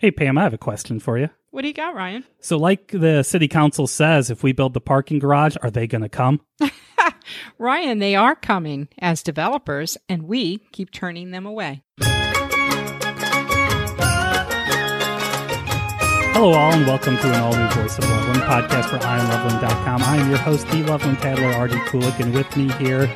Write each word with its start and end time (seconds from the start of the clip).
Hey, 0.00 0.10
Pam, 0.10 0.38
I 0.38 0.44
have 0.44 0.54
a 0.54 0.58
question 0.58 0.98
for 0.98 1.18
you. 1.18 1.28
What 1.50 1.60
do 1.60 1.68
you 1.68 1.74
got, 1.74 1.94
Ryan? 1.94 2.24
So, 2.40 2.56
like 2.56 2.88
the 2.90 3.22
city 3.22 3.48
council 3.48 3.86
says, 3.86 4.30
if 4.30 4.42
we 4.42 4.52
build 4.52 4.72
the 4.72 4.80
parking 4.80 5.18
garage, 5.18 5.56
are 5.62 5.70
they 5.70 5.86
going 5.86 6.00
to 6.00 6.08
come? 6.08 6.40
Ryan, 7.58 7.98
they 7.98 8.14
are 8.16 8.34
coming 8.34 8.88
as 8.98 9.22
developers, 9.22 9.98
and 10.08 10.22
we 10.22 10.56
keep 10.72 10.90
turning 10.90 11.32
them 11.32 11.44
away. 11.44 11.82
Hello, 16.32 16.54
all, 16.54 16.72
and 16.72 16.86
welcome 16.86 17.18
to 17.18 17.28
an 17.34 17.40
all 17.42 17.54
new 17.54 17.68
Voice 17.68 17.98
of 17.98 18.08
Loveland 18.08 18.40
podcast 18.44 18.88
for 18.88 18.96
IonLoveland.com. 19.00 20.02
I 20.02 20.16
am 20.16 20.30
your 20.30 20.38
host, 20.38 20.66
the 20.68 20.82
Loveland 20.82 21.18
Tattler, 21.18 21.52
Artie 21.52 21.74
Kulik, 21.74 22.18
and 22.20 22.32
with 22.32 22.56
me 22.56 22.70
here 22.82 23.14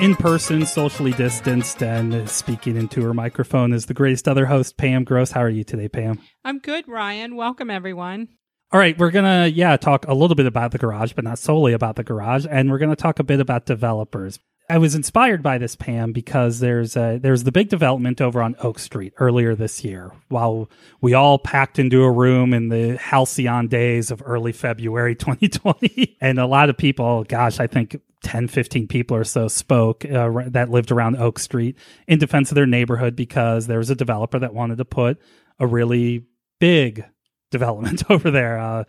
in 0.00 0.14
person, 0.14 0.66
socially 0.66 1.12
distanced, 1.12 1.82
and 1.82 2.28
speaking 2.28 2.76
into 2.76 3.02
her 3.02 3.14
microphone 3.14 3.72
is 3.72 3.86
the 3.86 3.94
greatest 3.94 4.28
other 4.28 4.46
host, 4.46 4.76
Pam 4.76 5.04
Gross. 5.04 5.30
How 5.30 5.42
are 5.42 5.50
you 5.50 5.64
today, 5.64 5.88
Pam? 5.88 6.20
I'm 6.44 6.58
good, 6.58 6.86
Ryan. 6.86 7.36
Welcome, 7.36 7.70
everyone. 7.70 8.28
All 8.72 8.80
right, 8.80 8.98
we're 8.98 9.10
gonna 9.10 9.46
yeah 9.46 9.76
talk 9.76 10.06
a 10.06 10.14
little 10.14 10.34
bit 10.34 10.46
about 10.46 10.72
the 10.72 10.78
garage, 10.78 11.12
but 11.14 11.24
not 11.24 11.38
solely 11.38 11.72
about 11.72 11.96
the 11.96 12.04
garage, 12.04 12.46
and 12.50 12.70
we're 12.70 12.78
gonna 12.78 12.96
talk 12.96 13.18
a 13.18 13.24
bit 13.24 13.40
about 13.40 13.64
developers. 13.64 14.38
I 14.68 14.78
was 14.78 14.96
inspired 14.96 15.44
by 15.44 15.58
this, 15.58 15.76
Pam, 15.76 16.12
because 16.12 16.58
there's 16.58 16.96
a, 16.96 17.18
there's 17.22 17.44
the 17.44 17.52
big 17.52 17.68
development 17.68 18.20
over 18.20 18.42
on 18.42 18.56
Oak 18.58 18.80
Street 18.80 19.12
earlier 19.18 19.54
this 19.54 19.84
year. 19.84 20.10
While 20.28 20.68
we 21.00 21.14
all 21.14 21.38
packed 21.38 21.78
into 21.78 22.02
a 22.02 22.10
room 22.10 22.52
in 22.52 22.68
the 22.68 22.96
halcyon 22.96 23.68
days 23.68 24.10
of 24.10 24.20
early 24.26 24.50
February 24.50 25.14
2020, 25.16 26.16
and 26.20 26.40
a 26.40 26.46
lot 26.46 26.68
of 26.68 26.76
people, 26.76 27.22
gosh, 27.22 27.60
I 27.60 27.68
think 27.68 28.00
10, 28.22 28.48
15 28.48 28.88
people 28.88 29.16
or 29.16 29.24
so 29.24 29.48
spoke 29.48 30.04
uh, 30.04 30.30
that 30.48 30.70
lived 30.70 30.90
around 30.90 31.16
Oak 31.16 31.38
Street 31.38 31.76
in 32.06 32.18
defense 32.18 32.50
of 32.50 32.54
their 32.54 32.66
neighborhood 32.66 33.14
because 33.14 33.66
there 33.66 33.78
was 33.78 33.90
a 33.90 33.94
developer 33.94 34.38
that 34.38 34.54
wanted 34.54 34.78
to 34.78 34.84
put 34.84 35.18
a 35.58 35.66
really 35.66 36.26
big 36.58 37.04
development 37.50 38.02
over 38.10 38.30
there, 38.30 38.58
uh, 38.58 38.84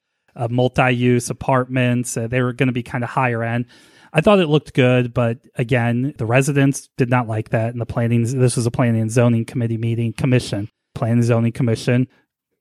multi-use 0.49 1.29
apartments. 1.29 2.15
Uh, 2.15 2.27
they 2.27 2.41
were 2.41 2.53
going 2.53 2.67
to 2.67 2.73
be 2.73 2.83
kind 2.83 3.03
of 3.03 3.09
higher 3.09 3.43
end. 3.43 3.65
I 4.13 4.21
thought 4.21 4.39
it 4.39 4.47
looked 4.47 4.73
good, 4.73 5.13
but 5.13 5.39
again, 5.55 6.13
the 6.17 6.25
residents 6.25 6.89
did 6.97 7.09
not 7.09 7.27
like 7.27 7.49
that. 7.49 7.71
And 7.71 7.81
the 7.81 7.85
planning, 7.85 8.23
this 8.23 8.55
was 8.55 8.65
a 8.65 8.71
planning 8.71 9.01
and 9.01 9.11
zoning 9.11 9.45
committee 9.45 9.77
meeting, 9.77 10.13
commission, 10.13 10.69
planning 10.95 11.17
and 11.17 11.25
zoning 11.25 11.51
commission 11.51 12.07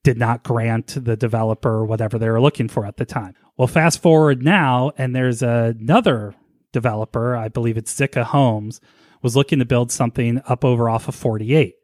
did 0.06 0.18
not 0.18 0.44
grant 0.44 1.04
the 1.04 1.16
developer 1.16 1.84
whatever 1.84 2.16
they 2.16 2.28
were 2.28 2.40
looking 2.40 2.68
for 2.68 2.86
at 2.86 2.96
the 2.96 3.04
time. 3.04 3.34
Well, 3.56 3.66
fast 3.66 4.00
forward 4.00 4.40
now, 4.40 4.92
and 4.96 5.16
there's 5.16 5.42
another 5.42 6.32
developer, 6.72 7.36
I 7.36 7.48
believe 7.48 7.76
it's 7.76 7.94
Zika 7.94 8.24
Homes, 8.24 8.80
was 9.22 9.36
looking 9.36 9.58
to 9.58 9.64
build 9.64 9.90
something 9.90 10.40
up 10.46 10.64
over 10.64 10.88
off 10.88 11.08
of 11.08 11.14
48 11.14 11.74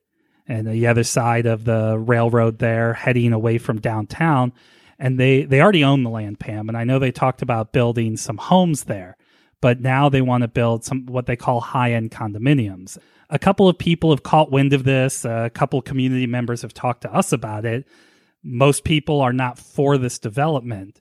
and 0.46 0.66
the 0.66 0.86
other 0.86 1.04
side 1.04 1.46
of 1.46 1.64
the 1.64 1.98
railroad 1.98 2.58
there, 2.58 2.94
heading 2.94 3.32
away 3.32 3.58
from 3.58 3.80
downtown. 3.80 4.52
And 4.98 5.18
they, 5.18 5.42
they 5.42 5.60
already 5.60 5.84
own 5.84 6.02
the 6.02 6.10
land, 6.10 6.40
Pam. 6.40 6.68
And 6.68 6.76
I 6.76 6.84
know 6.84 6.98
they 6.98 7.12
talked 7.12 7.42
about 7.42 7.72
building 7.72 8.16
some 8.16 8.38
homes 8.38 8.84
there 8.84 9.16
but 9.62 9.80
now 9.80 10.10
they 10.10 10.20
want 10.20 10.42
to 10.42 10.48
build 10.48 10.84
some 10.84 11.06
what 11.06 11.24
they 11.24 11.36
call 11.36 11.60
high 11.60 11.92
end 11.92 12.10
condominiums. 12.10 12.98
A 13.30 13.38
couple 13.38 13.68
of 13.68 13.78
people 13.78 14.10
have 14.10 14.22
caught 14.22 14.50
wind 14.50 14.74
of 14.74 14.84
this. 14.84 15.24
A 15.24 15.50
couple 15.54 15.80
community 15.80 16.26
members 16.26 16.60
have 16.60 16.74
talked 16.74 17.00
to 17.02 17.14
us 17.14 17.32
about 17.32 17.64
it. 17.64 17.86
Most 18.42 18.84
people 18.84 19.22
are 19.22 19.32
not 19.32 19.58
for 19.58 19.96
this 19.96 20.18
development, 20.18 21.00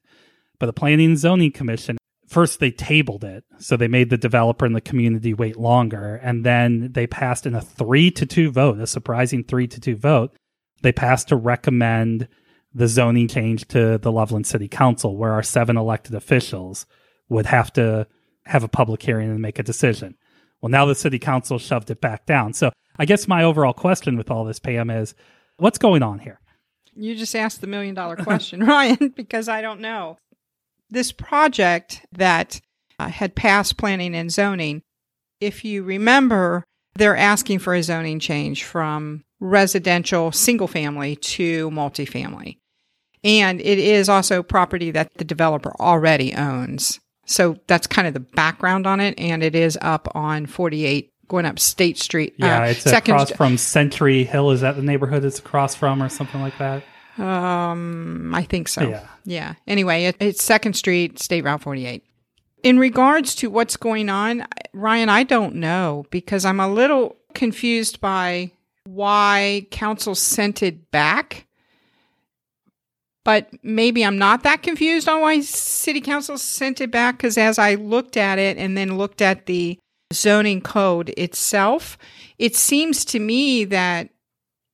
but 0.60 0.68
the 0.68 0.74
Planning 0.74 1.08
and 1.08 1.18
Zoning 1.18 1.52
Commission 1.52 1.98
first 2.32 2.60
they 2.60 2.72
tabled 2.72 3.26
it, 3.26 3.44
so 3.60 3.76
they 3.76 3.90
made 3.90 4.10
the 4.10 4.18
developer 4.18 4.66
and 4.66 4.76
the 4.76 4.82
community 4.82 5.34
wait 5.34 5.58
longer, 5.58 6.16
and 6.24 6.46
then 6.46 6.94
they 6.94 7.06
passed 7.06 7.46
in 7.46 7.54
a 7.54 7.62
three 7.62 8.10
to 8.12 8.26
two 8.26 8.50
vote, 8.50 8.80
a 8.80 8.88
surprising 8.88 9.44
three 9.44 9.68
to 9.68 9.80
two 9.80 9.98
vote. 9.98 10.38
They 10.82 10.94
passed 10.94 11.28
to 11.28 11.36
recommend 11.36 12.30
the 12.74 12.88
zoning 12.88 13.28
change 13.28 13.68
to 13.68 13.98
the 13.98 14.12
Loveland 14.12 14.48
City 14.48 14.70
Council, 14.70 15.18
where 15.18 15.34
our 15.34 15.44
seven 15.44 15.76
elected 15.76 16.16
officials 16.16 16.86
would 17.28 17.48
have 17.48 17.72
to 17.74 18.08
have 18.46 18.64
a 18.64 18.70
public 18.70 19.04
hearing 19.04 19.30
and 19.30 19.42
make 19.42 19.60
a 19.60 19.64
decision. 19.64 20.16
Well, 20.62 20.70
now 20.70 20.86
the 20.86 20.96
city 20.96 21.20
council 21.20 21.60
shoved 21.60 21.92
it 21.92 22.00
back 22.00 22.26
down. 22.26 22.54
So 22.54 22.72
I 22.98 23.06
guess 23.06 23.28
my 23.28 23.44
overall 23.44 23.74
question 23.74 24.16
with 24.16 24.32
all 24.32 24.46
this, 24.46 24.60
Pam, 24.60 24.90
is 24.90 25.16
what's 25.58 25.78
going 25.78 26.02
on 26.02 26.20
here? 26.20 26.40
You 26.96 27.16
just 27.16 27.36
asked 27.36 27.62
the 27.62 27.68
million 27.68 27.96
dollar 27.96 28.16
question, 28.16 28.64
Ryan, 28.66 29.14
because 29.16 29.50
I 29.50 29.62
don't 29.62 29.82
know. 29.82 30.18
This 30.92 31.12
project 31.12 32.06
that 32.12 32.60
uh, 33.00 33.08
had 33.08 33.36
passed 33.36 33.78
planning 33.78 34.14
and 34.14 34.32
zoning, 34.32 34.82
if 35.40 35.66
you 35.66 35.84
remember, 35.84 36.64
they're 36.96 37.18
asking 37.18 37.60
for 37.60 37.74
a 37.74 37.82
zoning 37.82 38.20
change 38.20 38.64
from 38.64 39.24
residential 39.40 40.32
single 40.32 40.68
family 40.68 41.16
to 41.16 41.72
multifamily. 41.72 42.58
And 43.24 43.62
it 43.62 43.80
is 43.80 44.10
also 44.10 44.44
property 44.44 44.92
that 44.92 45.14
the 45.16 45.24
developer 45.24 45.72
already 45.80 46.34
owns. 46.34 47.00
So 47.26 47.58
that's 47.68 47.88
kind 47.88 48.08
of 48.08 48.14
the 48.14 48.20
background 48.20 48.88
on 48.88 49.00
it. 49.00 49.18
And 49.18 49.44
it 49.44 49.56
is 49.56 49.78
up 49.82 50.08
on 50.16 50.46
48 50.46 51.12
going 51.28 51.46
up 51.46 51.60
State 51.60 51.98
Street. 51.98 52.34
Yeah, 52.38 52.62
uh, 52.62 52.66
it's 52.66 52.86
across 52.86 53.30
st- 53.30 53.38
from 53.38 53.58
Century 53.58 54.24
Hill. 54.24 54.52
Is 54.52 54.62
that 54.62 54.76
the 54.76 54.84
neighborhood 54.84 55.24
it's 55.24 55.40
across 55.40 55.76
from 55.76 56.04
or 56.04 56.10
something 56.10 56.42
like 56.42 56.58
that? 56.58 56.84
Um, 57.18 58.34
I 58.34 58.44
think 58.44 58.68
so. 58.68 58.82
Yeah. 58.90 59.08
Yeah. 59.26 59.54
Anyway, 59.68 60.06
it, 60.06 60.18
it's 60.20 60.44
Second 60.44 60.74
Street, 60.74 61.20
State 61.20 61.44
Route 61.44 61.62
48. 61.62 62.04
In 62.64 62.78
regards 62.80 63.36
to 63.36 63.50
what's 63.50 63.76
going 63.76 64.10
on, 64.10 64.46
Ryan, 64.74 65.10
I 65.10 65.24
don't 65.24 65.56
know 65.56 66.06
because 66.12 66.46
I'm 66.46 66.60
a 66.60 66.72
little 66.72 67.18
confused 67.34 68.02
by 68.02 68.52
why 68.86 69.68
council 69.72 70.16
sent 70.16 70.62
it 70.64 70.92
back 70.92 71.48
but 73.24 73.50
maybe 73.64 74.04
I'm 74.04 74.18
not 74.18 74.44
that 74.44 74.64
confused 74.64 75.08
on 75.08 75.22
why 75.22 75.42
city 75.42 76.02
council 76.02 76.38
sent 76.38 76.82
it 76.82 76.92
back 76.92 77.18
because 77.18 77.38
as 77.38 77.60
I 77.60 77.76
looked 77.76 78.18
at 78.18 78.40
it 78.40 78.58
and 78.58 78.78
then 78.78 78.98
looked 78.98 79.22
at 79.22 79.46
the 79.46 79.78
zoning 80.12 80.62
code 80.62 81.10
itself, 81.18 81.98
it 82.40 82.56
seems 82.56 83.06
to 83.06 83.20
me 83.20 83.66
that 83.66 84.10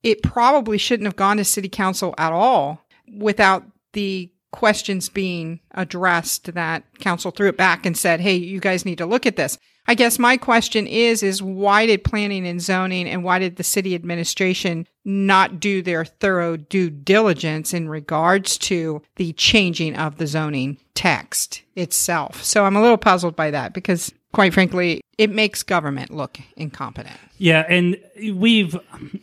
it 0.02 0.22
probably 0.22 0.78
shouldn't 0.78 1.06
have 1.06 1.16
gone 1.16 1.36
to 1.38 1.44
city 1.44 1.68
council 1.68 2.14
at 2.18 2.32
all 2.32 2.84
without 3.16 3.64
the 3.92 4.30
questions 4.52 5.08
being 5.08 5.60
addressed 5.72 6.52
that 6.54 6.84
council 7.00 7.30
threw 7.30 7.48
it 7.48 7.56
back 7.56 7.84
and 7.84 7.96
said, 7.96 8.20
Hey, 8.20 8.36
you 8.36 8.60
guys 8.60 8.84
need 8.84 8.98
to 8.98 9.06
look 9.06 9.26
at 9.26 9.36
this. 9.36 9.58
I 9.86 9.94
guess 9.94 10.18
my 10.18 10.36
question 10.36 10.86
is, 10.86 11.22
is 11.22 11.42
why 11.42 11.86
did 11.86 12.04
planning 12.04 12.46
and 12.46 12.60
zoning 12.60 13.08
and 13.08 13.24
why 13.24 13.38
did 13.38 13.56
the 13.56 13.64
city 13.64 13.94
administration 13.94 14.86
not 15.08 15.58
do 15.58 15.82
their 15.82 16.04
thorough 16.04 16.56
due 16.56 16.90
diligence 16.90 17.72
in 17.72 17.88
regards 17.88 18.58
to 18.58 19.02
the 19.16 19.32
changing 19.32 19.96
of 19.96 20.18
the 20.18 20.26
zoning 20.26 20.78
text 20.94 21.62
itself? 21.74 22.44
So 22.44 22.64
I'm 22.64 22.76
a 22.76 22.82
little 22.82 22.98
puzzled 22.98 23.34
by 23.34 23.50
that 23.50 23.72
because 23.72 24.12
quite 24.32 24.52
frankly, 24.52 25.00
it 25.16 25.30
makes 25.30 25.62
government 25.62 26.10
look 26.10 26.38
incompetent. 26.56 27.16
Yeah. 27.38 27.64
And 27.68 27.98
we've, 28.34 28.76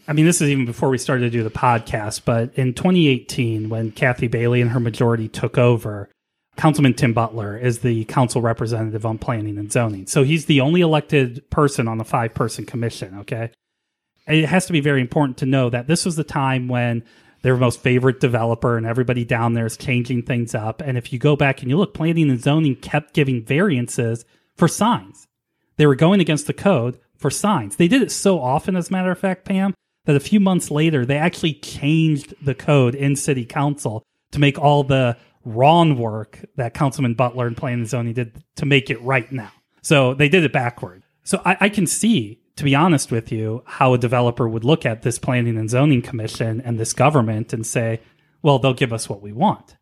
I 0.07 0.13
mean, 0.13 0.25
this 0.25 0.41
is 0.41 0.49
even 0.49 0.65
before 0.65 0.89
we 0.89 0.97
started 0.97 1.23
to 1.23 1.29
do 1.29 1.43
the 1.43 1.49
podcast, 1.49 2.21
but 2.25 2.53
in 2.55 2.73
2018, 2.73 3.69
when 3.69 3.91
Kathy 3.91 4.27
Bailey 4.27 4.61
and 4.61 4.71
her 4.71 4.79
majority 4.79 5.27
took 5.27 5.57
over, 5.57 6.09
Councilman 6.57 6.93
Tim 6.93 7.13
Butler 7.13 7.57
is 7.57 7.79
the 7.79 8.05
council 8.05 8.41
representative 8.41 9.05
on 9.05 9.17
planning 9.17 9.57
and 9.57 9.71
zoning. 9.71 10.07
So 10.07 10.23
he's 10.23 10.45
the 10.45 10.61
only 10.61 10.81
elected 10.81 11.49
person 11.49 11.87
on 11.87 11.97
the 11.97 12.05
five 12.05 12.33
person 12.33 12.65
commission. 12.65 13.19
Okay. 13.19 13.51
It 14.27 14.45
has 14.45 14.65
to 14.67 14.73
be 14.73 14.81
very 14.81 15.01
important 15.01 15.37
to 15.37 15.45
know 15.45 15.69
that 15.69 15.87
this 15.87 16.05
was 16.05 16.15
the 16.15 16.23
time 16.23 16.67
when 16.67 17.03
their 17.41 17.57
most 17.57 17.81
favorite 17.81 18.19
developer 18.19 18.75
and 18.75 18.87
everybody 18.87 19.23
down 19.23 19.53
there 19.53 19.67
is 19.67 19.77
changing 19.77 20.23
things 20.23 20.55
up. 20.55 20.81
And 20.81 20.97
if 20.97 21.13
you 21.13 21.19
go 21.19 21.35
back 21.35 21.61
and 21.61 21.69
you 21.69 21.77
look, 21.77 21.93
planning 21.93 22.29
and 22.29 22.41
zoning 22.41 22.75
kept 22.75 23.13
giving 23.13 23.43
variances 23.43 24.25
for 24.55 24.67
signs. 24.67 25.27
They 25.77 25.85
were 25.85 25.95
going 25.95 26.21
against 26.21 26.47
the 26.47 26.53
code 26.53 26.99
for 27.17 27.29
signs. 27.29 27.75
They 27.75 27.87
did 27.87 28.01
it 28.01 28.11
so 28.11 28.39
often, 28.41 28.75
as 28.75 28.89
a 28.89 28.91
matter 28.93 29.11
of 29.11 29.19
fact, 29.19 29.45
Pam, 29.45 29.73
that 30.05 30.15
a 30.15 30.21
few 30.21 30.39
months 30.39 30.71
later, 30.71 31.05
they 31.05 31.17
actually 31.17 31.53
changed 31.53 32.33
the 32.41 32.55
code 32.55 32.95
in 32.95 33.15
city 33.15 33.45
council 33.45 34.03
to 34.31 34.39
make 34.39 34.57
all 34.57 34.83
the 34.83 35.17
wrong 35.43 35.97
work 35.97 36.43
that 36.55 36.73
Councilman 36.73 37.13
Butler 37.13 37.47
and 37.47 37.55
Planning 37.55 37.81
and 37.81 37.89
Zoning 37.89 38.13
did 38.13 38.43
to 38.55 38.65
make 38.65 38.89
it 38.89 39.01
right 39.01 39.31
now. 39.31 39.51
So 39.81 40.13
they 40.13 40.29
did 40.29 40.43
it 40.43 40.51
backward. 40.51 41.03
So 41.23 41.41
I, 41.45 41.57
I, 41.61 41.69
can 41.69 41.87
see, 41.87 42.41
to 42.57 42.63
be 42.63 42.75
honest 42.75 43.11
with 43.11 43.31
you, 43.31 43.63
how 43.65 43.93
a 43.93 43.97
developer 43.97 44.47
would 44.47 44.63
look 44.63 44.85
at 44.85 45.01
this 45.01 45.19
Planning 45.19 45.57
and 45.57 45.69
Zoning 45.69 46.01
Commission 46.01 46.61
and 46.61 46.79
this 46.79 46.93
government 46.93 47.53
and 47.53 47.65
say, 47.65 48.01
well, 48.41 48.59
they'll 48.59 48.73
give 48.73 48.93
us 48.93 49.09
what 49.09 49.21
we 49.21 49.31
want. 49.31 49.75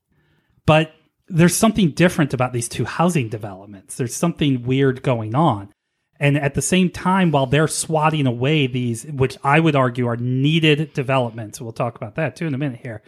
But 0.66 0.94
there's 1.28 1.56
something 1.56 1.92
different 1.92 2.34
about 2.34 2.54
these 2.54 2.70
two 2.70 2.86
housing 2.86 3.30
developments. 3.30 3.96
There's 3.96 4.16
something 4.16 4.64
weird 4.64 5.04
going 5.04 5.36
on. 5.36 5.72
And 6.20 6.38
at 6.38 6.54
the 6.54 6.62
same 6.62 6.90
time, 6.90 7.32
while 7.32 7.48
they're 7.48 7.68
swatting 7.68 8.28
away 8.28 8.68
these, 8.68 9.06
which 9.06 9.38
I 9.44 9.60
would 9.60 9.76
argue 9.76 10.08
are 10.08 10.16
needed 10.16 10.94
developments, 10.94 11.60
we'll 11.60 11.74
talk 11.74 11.96
about 11.96 12.16
that 12.16 12.36
too 12.36 12.48
in 12.48 12.54
a 12.54 12.58
minute 12.58 12.80
here 12.82 13.02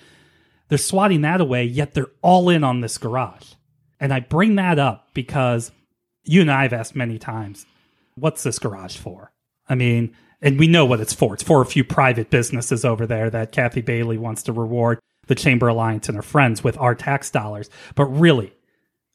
they're 0.67 0.77
swatting 0.77 1.21
that 1.21 1.41
away, 1.41 1.63
yet 1.63 1.93
they're 1.93 2.11
all 2.21 2.49
in 2.49 2.63
on 2.63 2.81
this 2.81 2.97
garage. 2.97 3.53
And 3.99 4.13
I 4.13 4.19
bring 4.19 4.55
that 4.55 4.79
up 4.79 5.09
because 5.13 5.71
you 6.23 6.41
and 6.41 6.51
I 6.51 6.63
have 6.63 6.73
asked 6.73 6.95
many 6.95 7.17
times, 7.17 7.65
what's 8.15 8.43
this 8.43 8.59
garage 8.59 8.97
for? 8.97 9.31
I 9.67 9.75
mean, 9.75 10.15
And 10.41 10.59
we 10.59 10.67
know 10.67 10.85
what 10.85 10.99
it's 10.99 11.13
for. 11.13 11.33
It's 11.33 11.43
for 11.43 11.61
a 11.61 11.65
few 11.65 11.83
private 11.83 12.29
businesses 12.29 12.85
over 12.85 13.07
there 13.07 13.29
that 13.29 13.51
Kathy 13.51 13.81
Bailey 13.81 14.17
wants 14.17 14.43
to 14.43 14.53
reward 14.53 14.99
the 15.27 15.35
Chamber 15.35 15.67
Alliance 15.67 16.07
and 16.07 16.15
her 16.15 16.21
friends 16.21 16.63
with 16.63 16.77
our 16.77 16.93
tax 16.93 17.31
dollars. 17.31 17.69
But 17.95 18.05
really, 18.05 18.53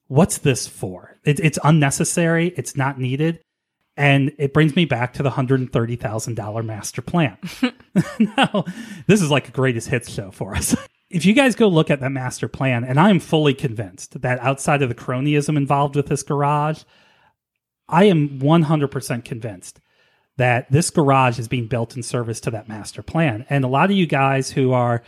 what's 0.08 0.38
this 0.38 0.66
for? 0.66 1.18
It, 1.24 1.38
it's 1.40 1.58
unnecessary. 1.62 2.52
It's 2.56 2.76
not 2.76 2.98
needed. 2.98 3.40
And 3.96 4.32
it 4.38 4.54
brings 4.54 4.74
me 4.74 4.86
back 4.86 5.12
to 5.14 5.22
the 5.22 5.30
$130,000 5.30 6.64
master 6.64 7.02
plan. 7.02 7.36
now, 8.18 8.64
this 9.06 9.20
is 9.20 9.30
like 9.30 9.48
a 9.48 9.52
greatest 9.52 9.88
hits 9.88 10.10
show 10.10 10.30
for 10.30 10.54
us. 10.54 10.76
if 11.10 11.24
you 11.24 11.32
guys 11.32 11.54
go 11.54 11.68
look 11.68 11.90
at 11.90 12.00
that 12.00 12.10
master 12.10 12.48
plan, 12.48 12.84
and 12.84 12.98
I 12.98 13.10
am 13.10 13.20
fully 13.20 13.54
convinced 13.54 14.20
that 14.22 14.38
outside 14.40 14.82
of 14.82 14.88
the 14.88 14.94
cronyism 14.94 15.56
involved 15.56 15.96
with 15.96 16.06
this 16.06 16.22
garage, 16.22 16.82
I 17.88 18.04
am 18.04 18.38
100% 18.38 19.24
convinced 19.24 19.80
that 20.36 20.70
this 20.70 20.90
garage 20.90 21.38
is 21.38 21.48
being 21.48 21.66
built 21.66 21.96
in 21.96 22.02
service 22.02 22.40
to 22.40 22.50
that 22.52 22.68
master 22.68 23.02
plan. 23.02 23.44
And 23.50 23.64
a 23.64 23.68
lot 23.68 23.90
of 23.90 23.96
you 23.96 24.06
guys 24.06 24.50
who 24.50 24.72
are, 24.72 25.02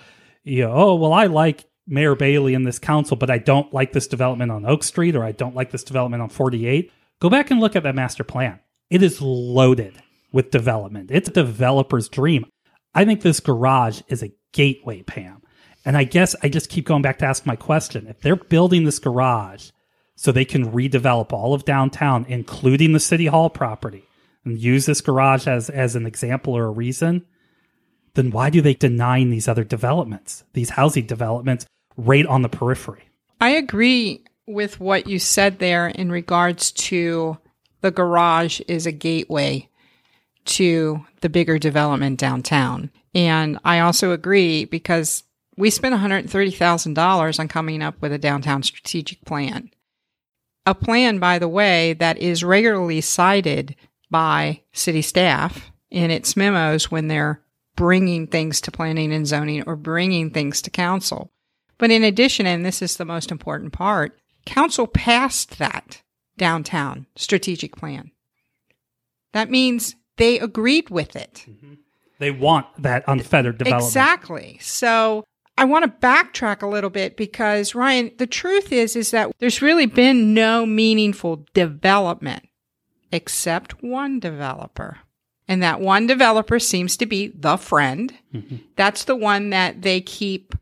you 0.44 0.62
know, 0.64 0.72
oh, 0.72 0.94
well, 0.96 1.12
I 1.12 1.26
like 1.26 1.64
Mayor 1.86 2.14
Bailey 2.14 2.54
and 2.54 2.66
this 2.66 2.78
council, 2.78 3.16
but 3.16 3.30
I 3.30 3.38
don't 3.38 3.72
like 3.72 3.92
this 3.92 4.06
development 4.06 4.52
on 4.52 4.66
Oak 4.66 4.84
Street 4.84 5.16
or 5.16 5.24
I 5.24 5.32
don't 5.32 5.54
like 5.54 5.70
this 5.70 5.84
development 5.84 6.22
on 6.22 6.28
48. 6.28 6.92
Go 7.20 7.30
back 7.30 7.50
and 7.50 7.60
look 7.60 7.76
at 7.76 7.82
that 7.84 7.94
master 7.94 8.24
plan. 8.24 8.60
It 8.90 9.02
is 9.02 9.22
loaded 9.22 9.94
with 10.32 10.50
development. 10.50 11.10
It's 11.10 11.28
a 11.28 11.32
developer's 11.32 12.08
dream. 12.08 12.46
I 12.94 13.04
think 13.04 13.22
this 13.22 13.40
garage 13.40 14.02
is 14.08 14.22
a 14.22 14.32
gateway, 14.52 15.02
Pam. 15.02 15.42
And 15.84 15.96
I 15.96 16.04
guess 16.04 16.36
I 16.42 16.48
just 16.48 16.69
keep 16.69 16.86
going 16.86 17.02
back 17.02 17.19
to 17.19 17.26
ask 17.26 17.46
my 17.46 17.56
question. 17.56 18.06
If 18.06 18.20
they're 18.20 18.36
building 18.36 18.84
this 18.84 18.98
garage 18.98 19.70
so 20.14 20.30
they 20.30 20.44
can 20.44 20.72
redevelop 20.72 21.32
all 21.32 21.54
of 21.54 21.64
downtown, 21.64 22.26
including 22.28 22.92
the 22.92 23.00
city 23.00 23.26
hall 23.26 23.50
property, 23.50 24.04
and 24.44 24.58
use 24.58 24.86
this 24.86 25.00
garage 25.00 25.46
as, 25.46 25.70
as 25.70 25.96
an 25.96 26.06
example 26.06 26.56
or 26.56 26.64
a 26.64 26.70
reason, 26.70 27.24
then 28.14 28.30
why 28.30 28.50
do 28.50 28.60
they 28.60 28.74
deny 28.74 29.22
these 29.24 29.48
other 29.48 29.64
developments, 29.64 30.44
these 30.52 30.70
housing 30.70 31.06
developments 31.06 31.66
right 31.96 32.26
on 32.26 32.42
the 32.42 32.48
periphery? 32.48 33.04
I 33.40 33.50
agree 33.50 34.24
with 34.46 34.80
what 34.80 35.06
you 35.06 35.18
said 35.18 35.58
there 35.58 35.88
in 35.88 36.10
regards 36.10 36.72
to 36.72 37.38
the 37.80 37.90
garage 37.90 38.60
is 38.68 38.86
a 38.86 38.92
gateway 38.92 39.68
to 40.44 41.04
the 41.20 41.28
bigger 41.28 41.58
development 41.58 42.18
downtown. 42.18 42.90
And 43.14 43.58
I 43.64 43.80
also 43.80 44.12
agree 44.12 44.64
because 44.64 45.24
we 45.56 45.70
spent 45.70 45.94
$130,000 45.94 47.40
on 47.40 47.48
coming 47.48 47.82
up 47.82 48.00
with 48.00 48.12
a 48.12 48.18
downtown 48.18 48.62
strategic 48.62 49.24
plan. 49.24 49.70
A 50.64 50.74
plan, 50.74 51.18
by 51.18 51.38
the 51.38 51.48
way, 51.48 51.92
that 51.94 52.18
is 52.18 52.44
regularly 52.44 53.00
cited 53.00 53.74
by 54.12 54.60
city 54.72 55.02
staff 55.02 55.72
in 55.90 56.12
its 56.12 56.36
memos 56.36 56.90
when 56.90 57.08
they're 57.08 57.42
bringing 57.74 58.28
things 58.28 58.60
to 58.60 58.70
planning 58.70 59.12
and 59.12 59.26
zoning 59.26 59.64
or 59.66 59.74
bringing 59.74 60.30
things 60.30 60.62
to 60.62 60.70
council. 60.70 61.32
But 61.78 61.90
in 61.90 62.04
addition, 62.04 62.46
and 62.46 62.64
this 62.64 62.80
is 62.80 62.96
the 62.96 63.04
most 63.04 63.32
important 63.32 63.72
part, 63.72 64.16
council 64.46 64.86
passed 64.86 65.58
that 65.58 66.02
downtown 66.36 67.06
strategic 67.16 67.74
plan. 67.74 68.12
That 69.32 69.50
means 69.50 69.96
they 70.18 70.38
agreed 70.38 70.90
with 70.90 71.16
it. 71.16 71.44
Mm-hmm. 71.48 71.74
They 72.18 72.30
want 72.30 72.66
that 72.78 73.02
unfettered 73.08 73.58
development. 73.58 73.88
Exactly. 73.88 74.58
So 74.60 75.24
I 75.56 75.64
want 75.64 75.84
to 75.84 76.06
backtrack 76.06 76.62
a 76.62 76.66
little 76.66 76.90
bit 76.90 77.16
because 77.16 77.74
Ryan, 77.74 78.12
the 78.18 78.26
truth 78.26 78.72
is 78.72 78.94
is 78.94 79.10
that 79.10 79.32
there's 79.38 79.62
really 79.62 79.86
been 79.86 80.34
no 80.34 80.66
meaningful 80.66 81.46
development 81.54 82.44
except 83.12 83.82
one 83.82 84.18
developer. 84.18 84.98
And 85.46 85.62
that 85.62 85.80
one 85.80 86.06
developer 86.06 86.58
seems 86.58 86.96
to 86.96 87.06
be 87.06 87.28
the 87.28 87.56
friend. 87.56 88.12
Mm-hmm. 88.34 88.56
That's 88.76 89.04
the 89.04 89.16
one 89.16 89.50
that 89.50 89.82
they 89.82 90.00
keep 90.00 90.54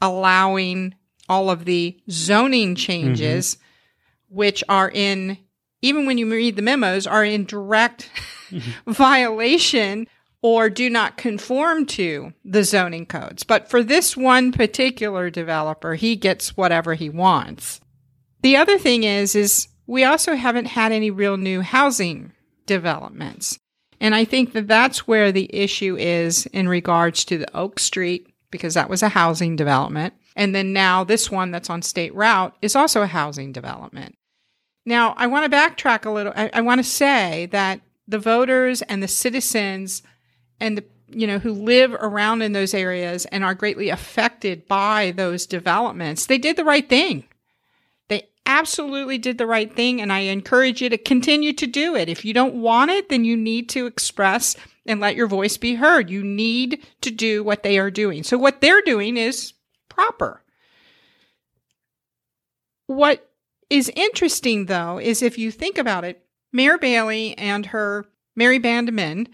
allowing 0.00 0.94
all 1.28 1.48
of 1.50 1.64
the 1.64 1.98
zoning 2.10 2.74
changes, 2.74 3.54
mm-hmm. 3.54 4.36
which 4.36 4.62
are 4.68 4.90
in, 4.90 5.38
even 5.80 6.04
when 6.04 6.18
you 6.18 6.30
read 6.30 6.56
the 6.56 6.62
memos, 6.62 7.06
are 7.06 7.24
in 7.24 7.46
direct 7.46 8.10
mm-hmm. 8.50 8.70
violation 8.92 10.06
or 10.42 10.68
do 10.68 10.90
not 10.90 11.16
conform 11.16 11.86
to 11.86 12.34
the 12.44 12.64
zoning 12.64 13.06
codes. 13.06 13.44
But 13.44 13.70
for 13.70 13.82
this 13.82 14.14
one 14.14 14.52
particular 14.52 15.30
developer, 15.30 15.94
he 15.94 16.16
gets 16.16 16.54
whatever 16.54 16.92
he 16.92 17.08
wants. 17.08 17.80
The 18.42 18.56
other 18.56 18.76
thing 18.76 19.04
is, 19.04 19.34
is 19.34 19.68
we 19.86 20.04
also 20.04 20.34
haven't 20.34 20.66
had 20.66 20.92
any 20.92 21.10
real 21.10 21.36
new 21.36 21.60
housing 21.60 22.32
developments. 22.66 23.58
And 24.00 24.14
I 24.14 24.24
think 24.24 24.52
that 24.52 24.68
that's 24.68 25.06
where 25.06 25.32
the 25.32 25.54
issue 25.54 25.96
is 25.98 26.46
in 26.46 26.68
regards 26.68 27.24
to 27.26 27.38
the 27.38 27.56
Oak 27.56 27.78
Street, 27.78 28.32
because 28.50 28.74
that 28.74 28.90
was 28.90 29.02
a 29.02 29.08
housing 29.08 29.56
development. 29.56 30.14
And 30.36 30.54
then 30.54 30.72
now 30.72 31.04
this 31.04 31.30
one 31.30 31.50
that's 31.50 31.70
on 31.70 31.82
State 31.82 32.14
Route 32.14 32.56
is 32.60 32.76
also 32.76 33.02
a 33.02 33.06
housing 33.06 33.52
development. 33.52 34.16
Now, 34.86 35.14
I 35.16 35.26
want 35.26 35.50
to 35.50 35.56
backtrack 35.56 36.04
a 36.04 36.10
little. 36.10 36.32
I, 36.36 36.50
I 36.52 36.60
want 36.60 36.78
to 36.78 36.84
say 36.84 37.46
that 37.52 37.80
the 38.06 38.18
voters 38.18 38.82
and 38.82 39.02
the 39.02 39.08
citizens 39.08 40.02
and 40.60 40.78
the 40.78 40.84
you 41.08 41.26
know 41.26 41.38
who 41.38 41.52
live 41.52 41.94
around 41.94 42.42
in 42.42 42.52
those 42.52 42.74
areas 42.74 43.24
and 43.26 43.44
are 43.44 43.54
greatly 43.54 43.88
affected 43.88 44.66
by 44.66 45.12
those 45.12 45.46
developments, 45.46 46.26
they 46.26 46.38
did 46.38 46.56
the 46.56 46.64
right 46.64 46.88
thing 46.88 47.24
absolutely 48.46 49.18
did 49.18 49.38
the 49.38 49.46
right 49.46 49.74
thing 49.74 50.00
and 50.00 50.12
I 50.12 50.20
encourage 50.20 50.82
you 50.82 50.88
to 50.90 50.98
continue 50.98 51.52
to 51.54 51.66
do 51.66 51.96
it. 51.96 52.08
If 52.08 52.24
you 52.24 52.34
don't 52.34 52.54
want 52.54 52.90
it, 52.90 53.08
then 53.08 53.24
you 53.24 53.36
need 53.36 53.68
to 53.70 53.86
express 53.86 54.56
and 54.86 55.00
let 55.00 55.16
your 55.16 55.26
voice 55.26 55.56
be 55.56 55.74
heard. 55.74 56.10
You 56.10 56.22
need 56.22 56.86
to 57.00 57.10
do 57.10 57.42
what 57.42 57.62
they 57.62 57.78
are 57.78 57.90
doing. 57.90 58.22
So 58.22 58.36
what 58.36 58.60
they're 58.60 58.82
doing 58.82 59.16
is 59.16 59.54
proper. 59.88 60.42
What 62.86 63.30
is 63.70 63.90
interesting 63.96 64.66
though 64.66 64.98
is 64.98 65.22
if 65.22 65.38
you 65.38 65.50
think 65.50 65.78
about 65.78 66.04
it, 66.04 66.24
Mayor 66.52 66.78
Bailey 66.78 67.36
and 67.38 67.66
her 67.66 68.06
Merry 68.36 68.58
Band 68.58 68.88
of 68.88 68.94
Men, 68.94 69.28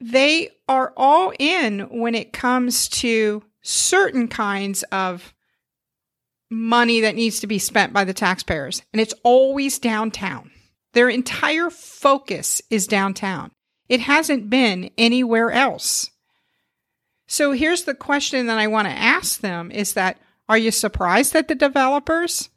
they 0.00 0.50
are 0.68 0.92
all 0.96 1.32
in 1.38 1.80
when 1.90 2.14
it 2.14 2.32
comes 2.32 2.88
to 2.88 3.42
certain 3.62 4.28
kinds 4.28 4.82
of 4.84 5.34
money 6.50 7.00
that 7.00 7.14
needs 7.14 7.40
to 7.40 7.46
be 7.46 7.58
spent 7.58 7.92
by 7.92 8.04
the 8.04 8.14
taxpayers, 8.14 8.82
and 8.92 9.00
it's 9.00 9.14
always 9.22 9.78
downtown. 9.78 10.50
Their 10.92 11.08
entire 11.08 11.70
focus 11.70 12.62
is 12.70 12.86
downtown. 12.86 13.50
It 13.88 14.00
hasn't 14.00 14.50
been 14.50 14.90
anywhere 14.96 15.50
else. 15.50 16.10
So 17.26 17.52
here's 17.52 17.84
the 17.84 17.94
question 17.94 18.46
that 18.46 18.58
I 18.58 18.66
want 18.66 18.88
to 18.88 18.94
ask 18.94 19.40
them 19.40 19.70
is 19.70 19.94
that 19.94 20.18
are 20.48 20.58
you 20.58 20.70
surprised 20.70 21.32
that 21.32 21.48
the 21.48 21.54
developers 21.54 22.50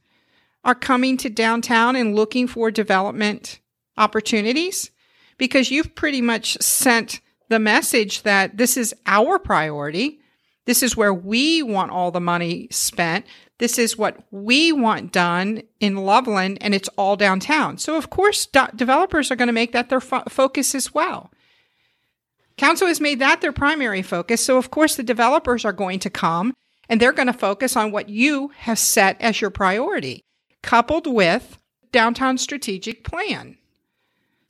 are 0.63 0.75
coming 0.75 1.17
to 1.17 1.29
downtown 1.29 1.95
and 1.95 2.15
looking 2.15 2.47
for 2.47 2.69
development 2.69 3.59
opportunities? 3.97 4.91
Because 5.37 5.71
you've 5.71 5.95
pretty 5.95 6.21
much 6.21 6.57
sent 6.61 7.21
the 7.49 7.59
message 7.59 8.23
that 8.23 8.57
this 8.57 8.77
is 8.77 8.93
our 9.07 9.39
priority. 9.39 10.19
This 10.65 10.83
is 10.83 10.95
where 10.95 11.13
we 11.13 11.63
want 11.63 11.91
all 11.91 12.11
the 12.11 12.19
money 12.19 12.67
spent. 12.69 13.25
This 13.59 13.77
is 13.77 13.97
what 13.97 14.17
we 14.31 14.71
want 14.71 15.11
done 15.11 15.63
in 15.79 15.97
Loveland, 15.97 16.57
and 16.61 16.73
it's 16.73 16.89
all 16.97 17.15
downtown. 17.17 17.77
So, 17.77 17.97
of 17.97 18.09
course, 18.09 18.47
developers 18.75 19.31
are 19.31 19.35
going 19.35 19.47
to 19.47 19.53
make 19.53 19.73
that 19.73 19.89
their 19.89 19.99
fo- 19.99 20.23
focus 20.29 20.73
as 20.73 20.93
well. 20.93 21.29
Council 22.57 22.87
has 22.87 23.01
made 23.01 23.19
that 23.19 23.41
their 23.41 23.51
primary 23.51 24.01
focus. 24.01 24.43
So, 24.43 24.57
of 24.57 24.71
course, 24.71 24.95
the 24.95 25.03
developers 25.03 25.65
are 25.65 25.73
going 25.73 25.99
to 25.99 26.09
come 26.09 26.53
and 26.87 26.99
they're 26.99 27.13
going 27.13 27.27
to 27.27 27.33
focus 27.33 27.75
on 27.75 27.91
what 27.91 28.09
you 28.09 28.51
have 28.57 28.79
set 28.79 29.21
as 29.21 29.39
your 29.41 29.49
priority, 29.49 30.23
coupled 30.63 31.05
with 31.05 31.57
downtown 31.91 32.37
strategic 32.37 33.03
plan. 33.03 33.57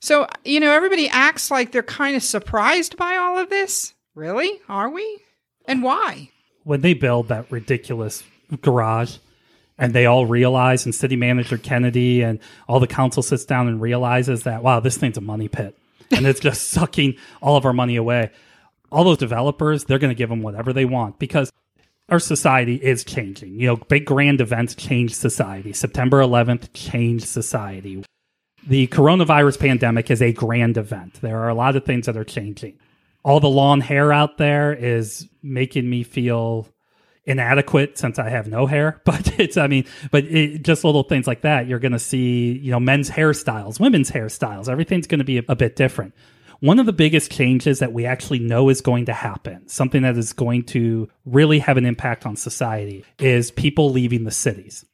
So, 0.00 0.26
you 0.44 0.60
know, 0.60 0.72
everybody 0.72 1.08
acts 1.08 1.50
like 1.50 1.72
they're 1.72 1.82
kind 1.82 2.16
of 2.16 2.22
surprised 2.22 2.96
by 2.96 3.16
all 3.16 3.38
of 3.38 3.50
this. 3.50 3.92
Really? 4.14 4.60
Are 4.68 4.88
we? 4.88 5.18
And 5.66 5.82
why? 5.82 6.30
When 6.64 6.80
they 6.80 6.94
build 6.94 7.28
that 7.28 7.50
ridiculous 7.50 8.22
garage 8.62 9.16
and 9.78 9.94
they 9.94 10.06
all 10.06 10.26
realize 10.26 10.84
and 10.84 10.94
city 10.94 11.16
manager 11.16 11.58
kennedy 11.58 12.22
and 12.22 12.38
all 12.68 12.78
the 12.78 12.86
council 12.86 13.22
sits 13.22 13.44
down 13.44 13.66
and 13.66 13.80
realizes 13.80 14.44
that 14.44 14.62
wow 14.62 14.78
this 14.78 14.96
thing's 14.96 15.16
a 15.16 15.20
money 15.20 15.48
pit. 15.48 15.76
And 16.12 16.26
it's 16.26 16.40
just 16.40 16.70
sucking 16.70 17.14
all 17.40 17.56
of 17.56 17.64
our 17.64 17.72
money 17.72 17.94
away. 17.94 18.32
All 18.90 19.04
those 19.04 19.18
developers 19.18 19.84
they're 19.84 20.00
going 20.00 20.10
to 20.10 20.18
give 20.18 20.28
them 20.28 20.42
whatever 20.42 20.72
they 20.72 20.84
want 20.84 21.18
because 21.18 21.52
our 22.08 22.18
society 22.18 22.74
is 22.74 23.04
changing. 23.04 23.60
You 23.60 23.68
know 23.68 23.76
big 23.76 24.04
grand 24.04 24.40
events 24.40 24.74
change 24.74 25.14
society. 25.14 25.72
September 25.72 26.20
11th 26.20 26.68
changed 26.72 27.26
society. 27.26 28.04
The 28.66 28.88
coronavirus 28.88 29.58
pandemic 29.58 30.10
is 30.10 30.20
a 30.20 30.32
grand 30.32 30.76
event. 30.76 31.20
There 31.20 31.38
are 31.38 31.48
a 31.48 31.54
lot 31.54 31.76
of 31.76 31.84
things 31.84 32.06
that 32.06 32.16
are 32.16 32.24
changing. 32.24 32.78
All 33.22 33.40
the 33.40 33.48
lawn 33.48 33.80
hair 33.80 34.12
out 34.12 34.36
there 34.38 34.72
is 34.72 35.28
making 35.42 35.88
me 35.88 36.02
feel 36.02 36.68
inadequate 37.24 37.98
since 37.98 38.18
I 38.18 38.28
have 38.28 38.48
no 38.48 38.66
hair, 38.66 39.00
but 39.04 39.38
it's, 39.38 39.56
I 39.56 39.66
mean, 39.66 39.86
but 40.10 40.24
it, 40.24 40.62
just 40.62 40.84
little 40.84 41.02
things 41.02 41.26
like 41.26 41.42
that. 41.42 41.66
You're 41.66 41.78
going 41.78 41.92
to 41.92 41.98
see, 41.98 42.58
you 42.58 42.70
know, 42.70 42.80
men's 42.80 43.10
hairstyles, 43.10 43.80
women's 43.80 44.10
hairstyles. 44.10 44.68
Everything's 44.68 45.06
going 45.06 45.18
to 45.18 45.24
be 45.24 45.38
a, 45.38 45.42
a 45.48 45.56
bit 45.56 45.76
different. 45.76 46.14
One 46.60 46.78
of 46.78 46.84
the 46.84 46.92
biggest 46.92 47.30
changes 47.30 47.78
that 47.78 47.94
we 47.94 48.04
actually 48.04 48.40
know 48.40 48.68
is 48.68 48.82
going 48.82 49.06
to 49.06 49.14
happen, 49.14 49.66
something 49.66 50.02
that 50.02 50.18
is 50.18 50.34
going 50.34 50.64
to 50.64 51.08
really 51.24 51.58
have 51.60 51.78
an 51.78 51.86
impact 51.86 52.26
on 52.26 52.36
society, 52.36 53.04
is 53.18 53.50
people 53.50 53.90
leaving 53.90 54.24
the 54.24 54.30
cities. 54.30 54.84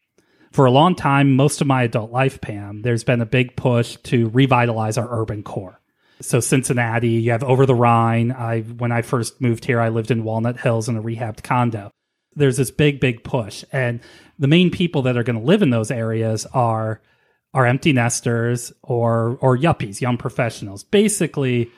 For 0.52 0.64
a 0.64 0.70
long 0.70 0.94
time, 0.94 1.34
most 1.34 1.60
of 1.60 1.66
my 1.66 1.82
adult 1.82 2.12
life, 2.12 2.40
Pam, 2.40 2.82
there's 2.82 3.02
been 3.02 3.20
a 3.20 3.26
big 3.26 3.56
push 3.56 3.96
to 4.04 4.28
revitalize 4.28 4.96
our 4.96 5.08
urban 5.10 5.42
core. 5.42 5.80
So 6.20 6.40
Cincinnati, 6.40 7.10
you 7.10 7.32
have 7.32 7.44
over 7.44 7.66
the 7.66 7.74
Rhine. 7.74 8.32
I 8.32 8.60
when 8.60 8.90
I 8.90 9.02
first 9.02 9.40
moved 9.40 9.64
here, 9.64 9.80
I 9.80 9.90
lived 9.90 10.10
in 10.10 10.24
Walnut 10.24 10.58
Hills 10.58 10.88
in 10.88 10.96
a 10.96 11.02
rehabbed 11.02 11.42
condo. 11.42 11.90
There's 12.36 12.58
this 12.58 12.70
big, 12.70 13.00
big 13.00 13.24
push, 13.24 13.64
and 13.72 14.00
the 14.38 14.48
main 14.48 14.70
people 14.70 15.02
that 15.02 15.16
are 15.16 15.22
going 15.22 15.38
to 15.38 15.44
live 15.44 15.62
in 15.62 15.70
those 15.70 15.90
areas 15.90 16.46
are 16.52 17.00
are 17.54 17.66
empty 17.66 17.92
nesters 17.92 18.72
or 18.82 19.38
or 19.40 19.56
yuppies, 19.56 20.00
young 20.00 20.18
professionals, 20.18 20.84
basically 20.84 21.70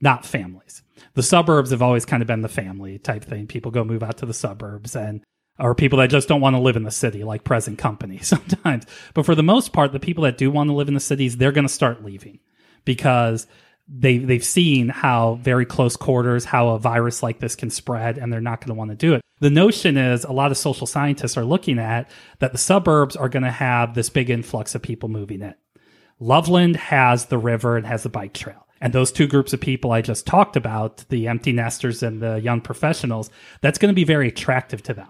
not 0.00 0.26
families. 0.26 0.82
The 1.14 1.22
suburbs 1.22 1.70
have 1.70 1.82
always 1.82 2.04
kind 2.04 2.22
of 2.22 2.26
been 2.26 2.42
the 2.42 2.48
family 2.48 2.98
type 2.98 3.24
thing. 3.24 3.46
People 3.46 3.70
go 3.70 3.84
move 3.84 4.02
out 4.02 4.18
to 4.18 4.26
the 4.26 4.34
suburbs 4.34 4.94
and 4.94 5.22
or 5.58 5.74
people 5.74 5.98
that 5.98 6.10
just 6.10 6.28
don't 6.28 6.40
want 6.40 6.56
to 6.56 6.62
live 6.62 6.76
in 6.76 6.82
the 6.82 6.90
city 6.90 7.24
like 7.24 7.44
present 7.44 7.78
company 7.78 8.18
sometimes. 8.22 8.84
But 9.14 9.26
for 9.26 9.34
the 9.34 9.42
most 9.42 9.72
part, 9.72 9.92
the 9.92 10.00
people 10.00 10.24
that 10.24 10.38
do 10.38 10.50
want 10.50 10.68
to 10.68 10.74
live 10.74 10.88
in 10.88 10.94
the 10.94 11.00
cities, 11.00 11.36
they're 11.36 11.52
going 11.52 11.66
to 11.66 11.72
start 11.72 12.04
leaving 12.04 12.38
because 12.84 13.46
they 13.88 14.18
they've 14.18 14.44
seen 14.44 14.88
how 14.88 15.34
very 15.42 15.66
close 15.66 15.96
quarters 15.96 16.44
how 16.44 16.68
a 16.70 16.78
virus 16.78 17.22
like 17.22 17.40
this 17.40 17.56
can 17.56 17.70
spread 17.70 18.18
and 18.18 18.32
they're 18.32 18.40
not 18.40 18.60
going 18.60 18.68
to 18.68 18.78
want 18.78 18.90
to 18.90 18.96
do 18.96 19.14
it. 19.14 19.22
The 19.40 19.50
notion 19.50 19.96
is 19.96 20.24
a 20.24 20.32
lot 20.32 20.50
of 20.50 20.56
social 20.56 20.86
scientists 20.86 21.36
are 21.36 21.44
looking 21.44 21.78
at 21.78 22.10
that 22.38 22.52
the 22.52 22.58
suburbs 22.58 23.16
are 23.16 23.28
going 23.28 23.42
to 23.42 23.50
have 23.50 23.94
this 23.94 24.08
big 24.08 24.30
influx 24.30 24.74
of 24.74 24.82
people 24.82 25.08
moving 25.08 25.42
in. 25.42 25.54
Loveland 26.20 26.76
has 26.76 27.26
the 27.26 27.38
river 27.38 27.76
and 27.76 27.86
has 27.86 28.04
the 28.04 28.08
bike 28.08 28.32
trail. 28.32 28.66
And 28.80 28.92
those 28.92 29.12
two 29.12 29.28
groups 29.28 29.52
of 29.52 29.60
people 29.60 29.92
i 29.92 30.00
just 30.00 30.26
talked 30.26 30.56
about 30.56 31.04
the 31.08 31.28
empty 31.28 31.52
nesters 31.52 32.02
and 32.02 32.20
the 32.20 32.40
young 32.40 32.60
professionals 32.60 33.30
that's 33.60 33.78
going 33.78 33.92
to 33.92 33.96
be 33.96 34.04
very 34.04 34.28
attractive 34.28 34.82
to 34.84 34.94
them 34.94 35.08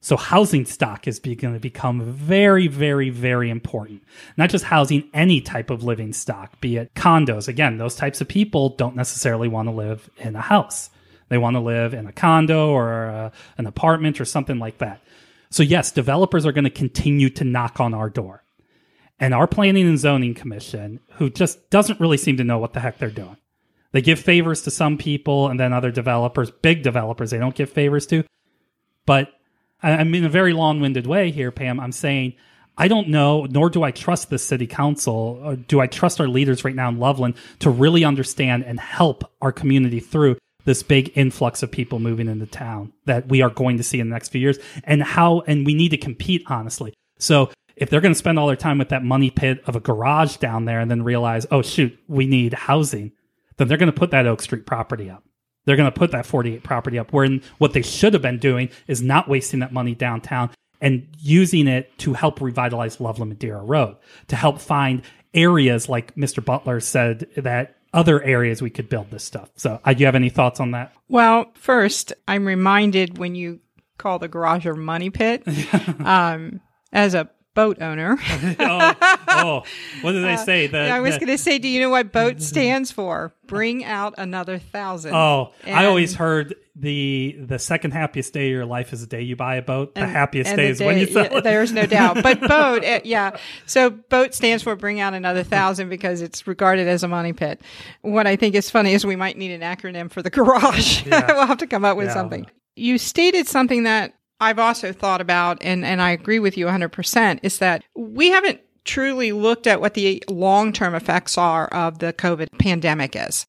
so 0.00 0.16
housing 0.16 0.64
stock 0.64 1.08
is 1.08 1.18
going 1.18 1.54
to 1.54 1.60
become 1.60 2.02
very, 2.02 2.68
very, 2.68 3.10
very 3.10 3.50
important. 3.50 4.02
Not 4.36 4.50
just 4.50 4.64
housing 4.64 5.08
any 5.12 5.40
type 5.40 5.70
of 5.70 5.82
living 5.82 6.12
stock, 6.12 6.60
be 6.60 6.76
it 6.76 6.94
condos. 6.94 7.48
Again, 7.48 7.78
those 7.78 7.96
types 7.96 8.20
of 8.20 8.28
people 8.28 8.70
don't 8.70 8.96
necessarily 8.96 9.48
want 9.48 9.68
to 9.68 9.72
live 9.72 10.08
in 10.18 10.36
a 10.36 10.40
house. 10.40 10.90
They 11.28 11.38
want 11.38 11.56
to 11.56 11.60
live 11.60 11.94
in 11.94 12.06
a 12.06 12.12
condo 12.12 12.70
or 12.70 13.04
a, 13.04 13.32
an 13.58 13.66
apartment 13.66 14.20
or 14.20 14.24
something 14.24 14.58
like 14.58 14.78
that. 14.78 15.02
So 15.50 15.62
yes, 15.62 15.90
developers 15.90 16.46
are 16.46 16.52
going 16.52 16.64
to 16.64 16.70
continue 16.70 17.28
to 17.30 17.44
knock 17.44 17.80
on 17.80 17.92
our 17.92 18.08
door. 18.08 18.44
And 19.20 19.34
our 19.34 19.48
planning 19.48 19.88
and 19.88 19.98
zoning 19.98 20.34
commission, 20.34 21.00
who 21.14 21.28
just 21.28 21.70
doesn't 21.70 21.98
really 21.98 22.18
seem 22.18 22.36
to 22.36 22.44
know 22.44 22.58
what 22.58 22.72
the 22.72 22.80
heck 22.80 22.98
they're 22.98 23.10
doing. 23.10 23.36
They 23.90 24.02
give 24.02 24.20
favors 24.20 24.62
to 24.62 24.70
some 24.70 24.96
people 24.96 25.48
and 25.48 25.58
then 25.58 25.72
other 25.72 25.90
developers, 25.90 26.50
big 26.50 26.82
developers, 26.82 27.30
they 27.30 27.38
don't 27.38 27.54
give 27.54 27.70
favors 27.70 28.06
to. 28.08 28.24
But 29.06 29.32
I'm 29.82 30.14
in 30.14 30.24
a 30.24 30.28
very 30.28 30.52
long 30.52 30.80
winded 30.80 31.06
way 31.06 31.30
here, 31.30 31.50
Pam. 31.50 31.78
I'm 31.78 31.92
saying 31.92 32.34
I 32.78 32.86
don't 32.86 33.08
know, 33.08 33.44
nor 33.50 33.68
do 33.68 33.82
I 33.82 33.90
trust 33.90 34.30
the 34.30 34.38
city 34.38 34.68
council, 34.68 35.40
or 35.42 35.56
do 35.56 35.80
I 35.80 35.88
trust 35.88 36.20
our 36.20 36.28
leaders 36.28 36.64
right 36.64 36.76
now 36.76 36.88
in 36.88 36.98
Loveland 36.98 37.34
to 37.58 37.70
really 37.70 38.04
understand 38.04 38.64
and 38.64 38.78
help 38.78 39.24
our 39.42 39.50
community 39.50 39.98
through 39.98 40.38
this 40.64 40.84
big 40.84 41.10
influx 41.16 41.62
of 41.64 41.72
people 41.72 41.98
moving 41.98 42.28
into 42.28 42.46
town 42.46 42.92
that 43.06 43.28
we 43.28 43.42
are 43.42 43.50
going 43.50 43.78
to 43.78 43.82
see 43.82 43.98
in 43.98 44.08
the 44.08 44.14
next 44.14 44.28
few 44.28 44.40
years 44.40 44.58
and 44.84 45.02
how, 45.02 45.40
and 45.40 45.66
we 45.66 45.74
need 45.74 45.88
to 45.88 45.96
compete 45.96 46.44
honestly. 46.46 46.94
So 47.18 47.50
if 47.74 47.90
they're 47.90 48.00
going 48.00 48.14
to 48.14 48.18
spend 48.18 48.38
all 48.38 48.46
their 48.46 48.54
time 48.54 48.78
with 48.78 48.90
that 48.90 49.02
money 49.02 49.30
pit 49.30 49.60
of 49.66 49.74
a 49.74 49.80
garage 49.80 50.36
down 50.36 50.64
there 50.64 50.78
and 50.78 50.90
then 50.90 51.02
realize, 51.02 51.46
oh, 51.50 51.62
shoot, 51.62 51.98
we 52.06 52.26
need 52.26 52.52
housing, 52.52 53.10
then 53.56 53.66
they're 53.66 53.78
going 53.78 53.90
to 53.90 53.98
put 53.98 54.12
that 54.12 54.26
Oak 54.26 54.40
Street 54.40 54.66
property 54.66 55.10
up 55.10 55.24
they're 55.68 55.76
going 55.76 55.92
to 55.92 55.98
put 55.98 56.12
that 56.12 56.24
48 56.24 56.62
property 56.62 56.98
up. 56.98 57.12
Where 57.12 57.28
what 57.58 57.74
they 57.74 57.82
should 57.82 58.14
have 58.14 58.22
been 58.22 58.38
doing 58.38 58.70
is 58.86 59.02
not 59.02 59.28
wasting 59.28 59.60
that 59.60 59.70
money 59.70 59.94
downtown 59.94 60.48
and 60.80 61.06
using 61.18 61.68
it 61.68 61.96
to 61.98 62.14
help 62.14 62.40
revitalize 62.40 63.02
Loveland 63.02 63.28
Madeira 63.28 63.62
Road, 63.62 63.96
to 64.28 64.36
help 64.36 64.60
find 64.60 65.02
areas 65.34 65.86
like 65.86 66.14
Mr. 66.14 66.42
Butler 66.42 66.80
said 66.80 67.28
that 67.36 67.76
other 67.92 68.22
areas 68.22 68.62
we 68.62 68.70
could 68.70 68.88
build 68.88 69.10
this 69.10 69.24
stuff. 69.24 69.50
So, 69.56 69.78
uh, 69.84 69.92
do 69.92 70.00
you 70.00 70.06
have 70.06 70.14
any 70.14 70.30
thoughts 70.30 70.58
on 70.58 70.70
that? 70.70 70.94
Well, 71.10 71.50
first, 71.52 72.14
I'm 72.26 72.46
reminded 72.46 73.18
when 73.18 73.34
you 73.34 73.60
call 73.98 74.18
the 74.18 74.28
garage 74.28 74.64
a 74.64 74.72
money 74.72 75.10
pit. 75.10 75.42
um, 76.02 76.62
as 76.94 77.12
a 77.12 77.28
boat 77.58 77.82
owner. 77.82 78.16
oh, 78.60 78.94
oh, 79.26 79.62
what 80.02 80.12
did 80.12 80.22
they 80.22 80.34
uh, 80.34 80.36
say? 80.36 80.68
The, 80.68 80.78
I 80.78 81.00
was 81.00 81.18
going 81.18 81.26
to 81.26 81.36
say, 81.36 81.58
do 81.58 81.66
you 81.66 81.80
know 81.80 81.90
what 81.90 82.12
boat 82.12 82.40
stands 82.52 82.92
for? 82.92 83.34
Bring 83.48 83.84
out 83.84 84.14
another 84.16 84.58
thousand. 84.58 85.12
Oh, 85.12 85.52
and, 85.64 85.76
I 85.76 85.86
always 85.86 86.14
heard 86.14 86.54
the 86.76 87.36
the 87.40 87.58
second 87.58 87.90
happiest 87.90 88.32
day 88.32 88.46
of 88.46 88.52
your 88.52 88.64
life 88.64 88.92
is 88.92 89.00
the 89.00 89.08
day 89.08 89.22
you 89.22 89.34
buy 89.34 89.56
a 89.56 89.62
boat. 89.62 89.96
The 89.96 90.02
and, 90.02 90.10
happiest 90.12 90.54
day 90.54 90.66
the 90.66 90.70
is 90.70 90.78
day, 90.78 90.86
when 90.86 90.98
you 90.98 91.06
sell 91.06 91.24
yeah, 91.24 91.38
it. 91.38 91.44
There's 91.44 91.72
no 91.72 91.84
doubt. 91.84 92.22
But 92.22 92.40
boat, 92.48 92.84
it, 92.84 93.04
yeah. 93.04 93.36
So 93.66 93.90
boat 93.90 94.34
stands 94.34 94.62
for 94.62 94.76
bring 94.76 95.00
out 95.00 95.14
another 95.14 95.42
thousand 95.42 95.88
because 95.88 96.22
it's 96.22 96.46
regarded 96.46 96.86
as 96.86 97.02
a 97.02 97.08
money 97.08 97.32
pit. 97.32 97.60
What 98.02 98.28
I 98.28 98.36
think 98.36 98.54
is 98.54 98.70
funny 98.70 98.92
is 98.92 99.04
we 99.04 99.16
might 99.16 99.36
need 99.36 99.50
an 99.50 99.62
acronym 99.62 100.12
for 100.12 100.22
the 100.22 100.30
garage. 100.30 101.04
Yeah. 101.04 101.26
we'll 101.32 101.46
have 101.46 101.58
to 101.58 101.66
come 101.66 101.84
up 101.84 101.96
with 101.96 102.06
yeah. 102.06 102.14
something. 102.14 102.46
You 102.76 102.98
stated 102.98 103.48
something 103.48 103.82
that 103.82 104.14
I've 104.40 104.58
also 104.58 104.92
thought 104.92 105.20
about, 105.20 105.58
and, 105.62 105.84
and 105.84 106.00
I 106.00 106.10
agree 106.10 106.38
with 106.38 106.56
you 106.56 106.66
100%, 106.66 107.40
is 107.42 107.58
that 107.58 107.84
we 107.96 108.28
haven't 108.28 108.60
truly 108.84 109.32
looked 109.32 109.66
at 109.66 109.80
what 109.80 109.94
the 109.94 110.22
long 110.28 110.72
term 110.72 110.94
effects 110.94 111.36
are 111.36 111.66
of 111.68 111.98
the 111.98 112.12
COVID 112.12 112.58
pandemic 112.58 113.14
is. 113.14 113.46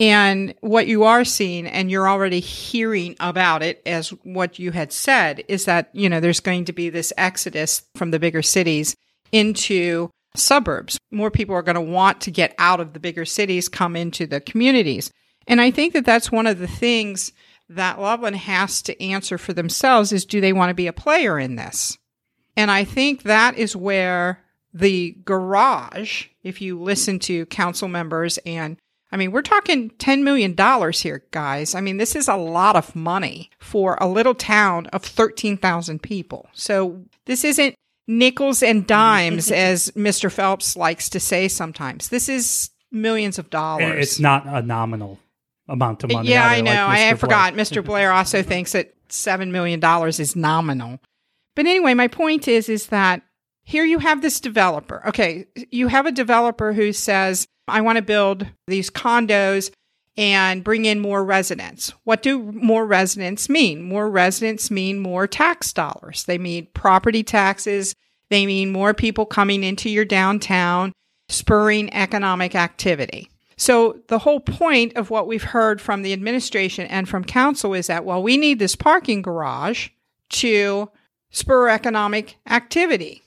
And 0.00 0.54
what 0.62 0.86
you 0.86 1.04
are 1.04 1.24
seeing, 1.24 1.66
and 1.66 1.90
you're 1.90 2.08
already 2.08 2.40
hearing 2.40 3.16
about 3.20 3.62
it 3.62 3.82
as 3.84 4.08
what 4.24 4.58
you 4.58 4.72
had 4.72 4.92
said, 4.92 5.44
is 5.46 5.66
that, 5.66 5.90
you 5.92 6.08
know, 6.08 6.20
there's 6.20 6.40
going 6.40 6.64
to 6.64 6.72
be 6.72 6.88
this 6.88 7.12
exodus 7.18 7.82
from 7.94 8.10
the 8.10 8.18
bigger 8.18 8.40
cities 8.40 8.96
into 9.30 10.08
suburbs. 10.34 10.98
More 11.10 11.30
people 11.30 11.54
are 11.54 11.62
going 11.62 11.74
to 11.74 11.82
want 11.82 12.22
to 12.22 12.30
get 12.30 12.54
out 12.56 12.80
of 12.80 12.94
the 12.94 13.00
bigger 13.00 13.26
cities, 13.26 13.68
come 13.68 13.94
into 13.94 14.26
the 14.26 14.40
communities. 14.40 15.10
And 15.46 15.60
I 15.60 15.70
think 15.70 15.92
that 15.92 16.06
that's 16.06 16.32
one 16.32 16.46
of 16.46 16.58
the 16.58 16.66
things 16.66 17.32
that 17.70 18.00
Loveland 18.00 18.36
has 18.36 18.82
to 18.82 19.02
answer 19.02 19.38
for 19.38 19.52
themselves 19.52 20.12
is 20.12 20.24
do 20.24 20.40
they 20.40 20.52
want 20.52 20.70
to 20.70 20.74
be 20.74 20.88
a 20.88 20.92
player 20.92 21.38
in 21.38 21.56
this? 21.56 21.96
And 22.56 22.70
I 22.70 22.84
think 22.84 23.22
that 23.22 23.56
is 23.56 23.76
where 23.76 24.42
the 24.74 25.16
garage, 25.24 26.26
if 26.42 26.60
you 26.60 26.80
listen 26.80 27.18
to 27.20 27.46
council 27.46 27.88
members 27.88 28.38
and 28.38 28.76
I 29.12 29.16
mean, 29.16 29.32
we're 29.32 29.42
talking 29.42 29.90
$10 29.90 30.22
million 30.22 30.56
here, 30.92 31.24
guys. 31.32 31.74
I 31.74 31.80
mean, 31.80 31.96
this 31.96 32.14
is 32.14 32.28
a 32.28 32.36
lot 32.36 32.76
of 32.76 32.94
money 32.94 33.50
for 33.58 33.98
a 34.00 34.06
little 34.06 34.36
town 34.36 34.86
of 34.88 35.02
13,000 35.02 36.00
people. 36.00 36.48
So 36.52 37.02
this 37.24 37.42
isn't 37.42 37.74
nickels 38.06 38.62
and 38.62 38.86
dimes, 38.86 39.50
as 39.50 39.90
Mr. 39.92 40.30
Phelps 40.30 40.76
likes 40.76 41.08
to 41.08 41.18
say 41.18 41.48
sometimes. 41.48 42.10
This 42.10 42.28
is 42.28 42.70
millions 42.92 43.36
of 43.36 43.50
dollars. 43.50 43.98
It's 44.00 44.20
not 44.20 44.46
a 44.46 44.62
nominal 44.62 45.18
amount 45.70 46.04
of 46.04 46.12
money. 46.12 46.28
Yeah, 46.28 46.46
I 46.46 46.60
know. 46.60 46.86
Like 46.86 46.98
I 46.98 47.14
forgot. 47.14 47.54
Mr. 47.54 47.84
Blair 47.84 48.12
also 48.12 48.42
thinks 48.42 48.72
that 48.72 48.94
seven 49.08 49.52
million 49.52 49.80
dollars 49.80 50.20
is 50.20 50.36
nominal. 50.36 50.98
But 51.56 51.66
anyway, 51.66 51.94
my 51.94 52.08
point 52.08 52.48
is 52.48 52.68
is 52.68 52.86
that 52.86 53.22
here 53.62 53.84
you 53.84 53.98
have 54.00 54.22
this 54.22 54.40
developer. 54.40 55.02
Okay, 55.06 55.46
you 55.70 55.88
have 55.88 56.06
a 56.06 56.12
developer 56.12 56.72
who 56.72 56.92
says, 56.92 57.46
I 57.68 57.80
want 57.80 57.96
to 57.96 58.02
build 58.02 58.46
these 58.66 58.90
condos 58.90 59.70
and 60.16 60.64
bring 60.64 60.84
in 60.84 61.00
more 61.00 61.24
residents. 61.24 61.94
What 62.04 62.22
do 62.22 62.52
more 62.52 62.84
residents 62.84 63.48
mean? 63.48 63.82
More 63.82 64.10
residents 64.10 64.70
mean 64.70 64.98
more 64.98 65.26
tax 65.26 65.72
dollars. 65.72 66.24
They 66.24 66.36
mean 66.36 66.68
property 66.74 67.22
taxes. 67.22 67.94
They 68.28 68.44
mean 68.44 68.72
more 68.72 68.92
people 68.92 69.24
coming 69.26 69.64
into 69.64 69.88
your 69.88 70.04
downtown, 70.04 70.92
spurring 71.28 71.92
economic 71.94 72.54
activity. 72.54 73.29
So 73.60 74.00
the 74.08 74.20
whole 74.20 74.40
point 74.40 74.96
of 74.96 75.10
what 75.10 75.26
we've 75.26 75.42
heard 75.42 75.82
from 75.82 76.00
the 76.00 76.14
administration 76.14 76.86
and 76.86 77.06
from 77.06 77.22
council 77.22 77.74
is 77.74 77.88
that, 77.88 78.06
well, 78.06 78.22
we 78.22 78.38
need 78.38 78.58
this 78.58 78.74
parking 78.74 79.20
garage 79.20 79.90
to 80.30 80.90
spur 81.28 81.68
economic 81.68 82.38
activity 82.48 83.22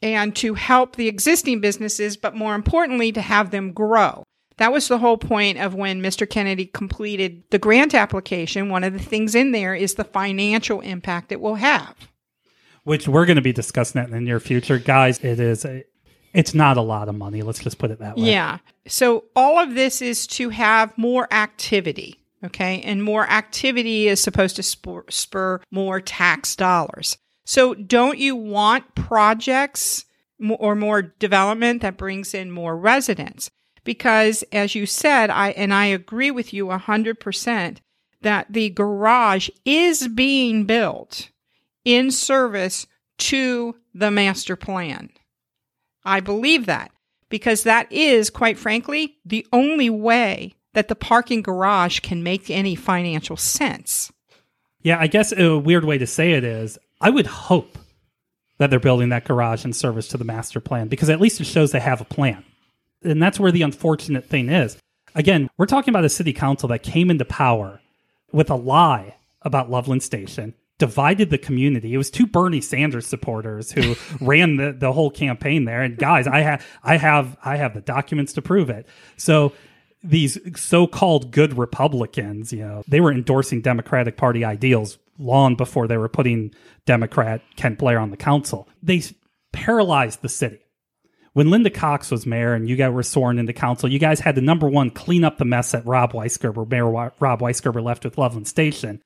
and 0.00 0.34
to 0.36 0.54
help 0.54 0.96
the 0.96 1.08
existing 1.08 1.60
businesses, 1.60 2.16
but 2.16 2.34
more 2.34 2.54
importantly, 2.54 3.12
to 3.12 3.20
have 3.20 3.50
them 3.50 3.72
grow. 3.72 4.24
That 4.56 4.72
was 4.72 4.88
the 4.88 4.96
whole 4.96 5.18
point 5.18 5.58
of 5.58 5.74
when 5.74 6.00
Mr. 6.00 6.28
Kennedy 6.28 6.64
completed 6.64 7.42
the 7.50 7.58
grant 7.58 7.94
application. 7.94 8.70
One 8.70 8.82
of 8.82 8.94
the 8.94 8.98
things 8.98 9.34
in 9.34 9.52
there 9.52 9.74
is 9.74 9.96
the 9.96 10.04
financial 10.04 10.80
impact 10.80 11.32
it 11.32 11.40
will 11.40 11.56
have. 11.56 12.08
Which 12.84 13.06
we're 13.06 13.26
going 13.26 13.36
to 13.36 13.42
be 13.42 13.52
discussing 13.52 14.00
that 14.00 14.06
in 14.06 14.14
the 14.14 14.22
near 14.22 14.40
future. 14.40 14.78
Guys, 14.78 15.18
it 15.18 15.38
is 15.38 15.66
a, 15.66 15.84
it's 16.32 16.54
not 16.54 16.76
a 16.76 16.82
lot 16.82 17.08
of 17.08 17.14
money. 17.14 17.42
Let's 17.42 17.58
just 17.58 17.78
put 17.78 17.90
it 17.90 17.98
that 17.98 18.16
way. 18.16 18.30
Yeah. 18.30 18.58
So 18.86 19.24
all 19.34 19.58
of 19.58 19.74
this 19.74 20.00
is 20.00 20.26
to 20.28 20.50
have 20.50 20.96
more 20.96 21.32
activity. 21.32 22.20
Okay. 22.44 22.80
And 22.82 23.02
more 23.02 23.28
activity 23.28 24.08
is 24.08 24.22
supposed 24.22 24.56
to 24.56 24.62
spur, 24.62 25.04
spur 25.10 25.60
more 25.70 26.00
tax 26.00 26.56
dollars. 26.56 27.18
So 27.44 27.74
don't 27.74 28.18
you 28.18 28.36
want 28.36 28.94
projects 28.94 30.04
or 30.58 30.74
more 30.74 31.02
development 31.02 31.82
that 31.82 31.98
brings 31.98 32.32
in 32.32 32.50
more 32.50 32.76
residents? 32.76 33.50
because 33.84 34.44
as 34.52 34.74
you 34.74 34.86
said, 34.86 35.30
I 35.30 35.50
and 35.50 35.72
I 35.72 35.86
agree 35.86 36.30
with 36.30 36.52
you 36.52 36.66
100% 36.66 37.78
that 38.22 38.46
the 38.50 38.70
garage 38.70 39.48
is 39.64 40.08
being 40.08 40.64
built 40.64 41.30
in 41.84 42.10
service 42.10 42.86
to 43.18 43.76
the 43.94 44.10
master 44.10 44.56
plan. 44.56 45.10
I 46.04 46.20
believe 46.20 46.66
that 46.66 46.90
because 47.28 47.62
that 47.62 47.90
is 47.92 48.30
quite 48.30 48.58
frankly 48.58 49.16
the 49.24 49.46
only 49.52 49.90
way 49.90 50.54
that 50.74 50.88
the 50.88 50.94
parking 50.94 51.42
garage 51.42 52.00
can 52.00 52.22
make 52.22 52.50
any 52.50 52.74
financial 52.74 53.36
sense. 53.36 54.12
Yeah, 54.82 54.98
I 54.98 55.06
guess 55.08 55.32
a 55.32 55.58
weird 55.58 55.84
way 55.84 55.98
to 55.98 56.06
say 56.06 56.32
it 56.32 56.44
is 56.44 56.78
I 57.00 57.10
would 57.10 57.26
hope 57.26 57.76
that 58.58 58.70
they're 58.70 58.78
building 58.78 59.08
that 59.08 59.24
garage 59.24 59.64
in 59.64 59.72
service 59.72 60.08
to 60.08 60.18
the 60.18 60.24
master 60.24 60.60
plan 60.60 60.88
because 60.88 61.08
at 61.10 61.20
least 61.20 61.40
it 61.40 61.44
shows 61.44 61.72
they 61.72 61.80
have 61.80 62.00
a 62.00 62.04
plan. 62.04 62.44
And 63.02 63.22
that's 63.22 63.40
where 63.40 63.52
the 63.52 63.62
unfortunate 63.62 64.26
thing 64.26 64.50
is. 64.50 64.76
Again, 65.14 65.48
we're 65.56 65.66
talking 65.66 65.92
about 65.92 66.04
a 66.04 66.10
city 66.10 66.32
council 66.32 66.68
that 66.68 66.82
came 66.82 67.10
into 67.10 67.24
power 67.24 67.80
with 68.32 68.50
a 68.50 68.54
lie 68.54 69.16
about 69.42 69.70
Loveland 69.70 70.02
Station, 70.02 70.54
divided 70.80 71.30
the 71.30 71.38
community. 71.38 71.94
It 71.94 71.98
was 71.98 72.10
two 72.10 72.26
Bernie 72.26 72.60
Sanders 72.60 73.06
supporters 73.06 73.70
who 73.70 73.94
ran 74.20 74.56
the, 74.56 74.72
the 74.72 74.92
whole 74.92 75.10
campaign 75.10 75.66
there. 75.66 75.82
And 75.82 75.96
guys, 75.96 76.26
I 76.26 76.40
have 76.40 76.66
I 76.82 76.96
have 76.96 77.36
I 77.44 77.56
have 77.56 77.74
the 77.74 77.80
documents 77.80 78.32
to 78.32 78.42
prove 78.42 78.68
it. 78.68 78.88
So 79.16 79.52
these 80.02 80.38
so-called 80.58 81.30
good 81.30 81.58
Republicans, 81.58 82.52
you 82.52 82.60
know, 82.60 82.82
they 82.88 83.00
were 83.00 83.12
endorsing 83.12 83.60
Democratic 83.60 84.16
Party 84.16 84.44
ideals 84.44 84.98
long 85.18 85.54
before 85.54 85.86
they 85.86 85.98
were 85.98 86.08
putting 86.08 86.54
Democrat 86.86 87.42
Kent 87.56 87.78
Blair 87.78 87.98
on 87.98 88.10
the 88.10 88.16
council. 88.16 88.66
They 88.82 89.02
paralyzed 89.52 90.22
the 90.22 90.30
city. 90.30 90.60
When 91.34 91.50
Linda 91.50 91.70
Cox 91.70 92.10
was 92.10 92.26
mayor 92.26 92.54
and 92.54 92.68
you 92.68 92.74
guys 92.74 92.92
were 92.92 93.02
sworn 93.02 93.38
into 93.38 93.52
council, 93.52 93.92
you 93.92 93.98
guys 93.98 94.18
had 94.18 94.34
to 94.34 94.40
number 94.40 94.68
one 94.68 94.90
clean 94.90 95.22
up 95.22 95.36
the 95.36 95.44
mess 95.44 95.72
that 95.72 95.86
Rob 95.86 96.12
Weisgerber, 96.12 96.68
Mayor 96.68 96.90
Rob 96.90 97.40
Weisgerber 97.40 97.82
left 97.84 98.04
with 98.04 98.18
Loveland 98.18 98.48
Station, 98.48 99.00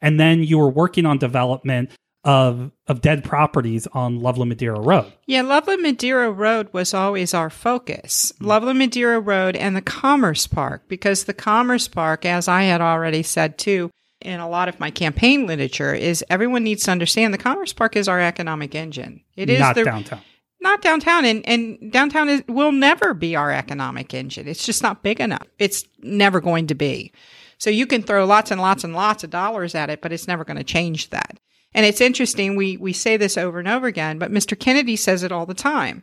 and 0.00 0.18
then 0.18 0.42
you 0.42 0.58
were 0.58 0.70
working 0.70 1.06
on 1.06 1.18
development 1.18 1.90
of 2.24 2.70
of 2.86 3.00
dead 3.00 3.24
properties 3.24 3.86
on 3.92 4.20
Loveland 4.20 4.50
Madeira 4.50 4.80
Road. 4.80 5.12
Yeah, 5.26 5.42
Loveland 5.42 5.82
Madeira 5.82 6.30
Road 6.30 6.68
was 6.72 6.92
always 6.92 7.32
our 7.32 7.50
focus. 7.50 8.32
Mm-hmm. 8.34 8.46
Loveland 8.46 8.78
Madeira 8.78 9.20
Road 9.20 9.56
and 9.56 9.74
the 9.74 9.82
Commerce 9.82 10.46
Park, 10.46 10.82
because 10.88 11.24
the 11.24 11.34
Commerce 11.34 11.88
Park, 11.88 12.26
as 12.26 12.48
I 12.48 12.64
had 12.64 12.80
already 12.80 13.22
said 13.22 13.56
too, 13.56 13.90
in 14.20 14.38
a 14.38 14.48
lot 14.48 14.68
of 14.68 14.78
my 14.78 14.90
campaign 14.90 15.46
literature, 15.46 15.94
is 15.94 16.24
everyone 16.28 16.64
needs 16.64 16.84
to 16.84 16.90
understand 16.90 17.32
the 17.32 17.38
Commerce 17.38 17.72
Park 17.72 17.96
is 17.96 18.06
our 18.06 18.20
economic 18.20 18.74
engine. 18.74 19.22
It 19.34 19.48
is 19.48 19.60
not 19.60 19.74
the, 19.74 19.84
downtown. 19.84 20.20
Not 20.60 20.82
downtown, 20.82 21.24
and 21.24 21.46
and 21.48 21.90
downtown 21.90 22.28
is, 22.28 22.42
will 22.46 22.72
never 22.72 23.14
be 23.14 23.34
our 23.34 23.50
economic 23.50 24.12
engine. 24.12 24.46
It's 24.46 24.66
just 24.66 24.82
not 24.82 25.02
big 25.02 25.20
enough. 25.20 25.46
It's 25.58 25.84
never 26.02 26.42
going 26.42 26.66
to 26.66 26.74
be. 26.74 27.12
So 27.60 27.68
you 27.68 27.86
can 27.86 28.02
throw 28.02 28.24
lots 28.24 28.50
and 28.50 28.60
lots 28.60 28.84
and 28.84 28.94
lots 28.94 29.22
of 29.22 29.28
dollars 29.28 29.74
at 29.74 29.90
it, 29.90 30.00
but 30.00 30.12
it's 30.12 30.26
never 30.26 30.44
going 30.44 30.56
to 30.56 30.64
change 30.64 31.10
that. 31.10 31.38
And 31.74 31.84
it's 31.84 32.00
interesting, 32.00 32.56
we, 32.56 32.78
we 32.78 32.94
say 32.94 33.18
this 33.18 33.36
over 33.36 33.58
and 33.58 33.68
over 33.68 33.86
again, 33.86 34.18
but 34.18 34.32
Mr. 34.32 34.58
Kennedy 34.58 34.96
says 34.96 35.22
it 35.22 35.30
all 35.30 35.44
the 35.44 35.54
time. 35.54 36.02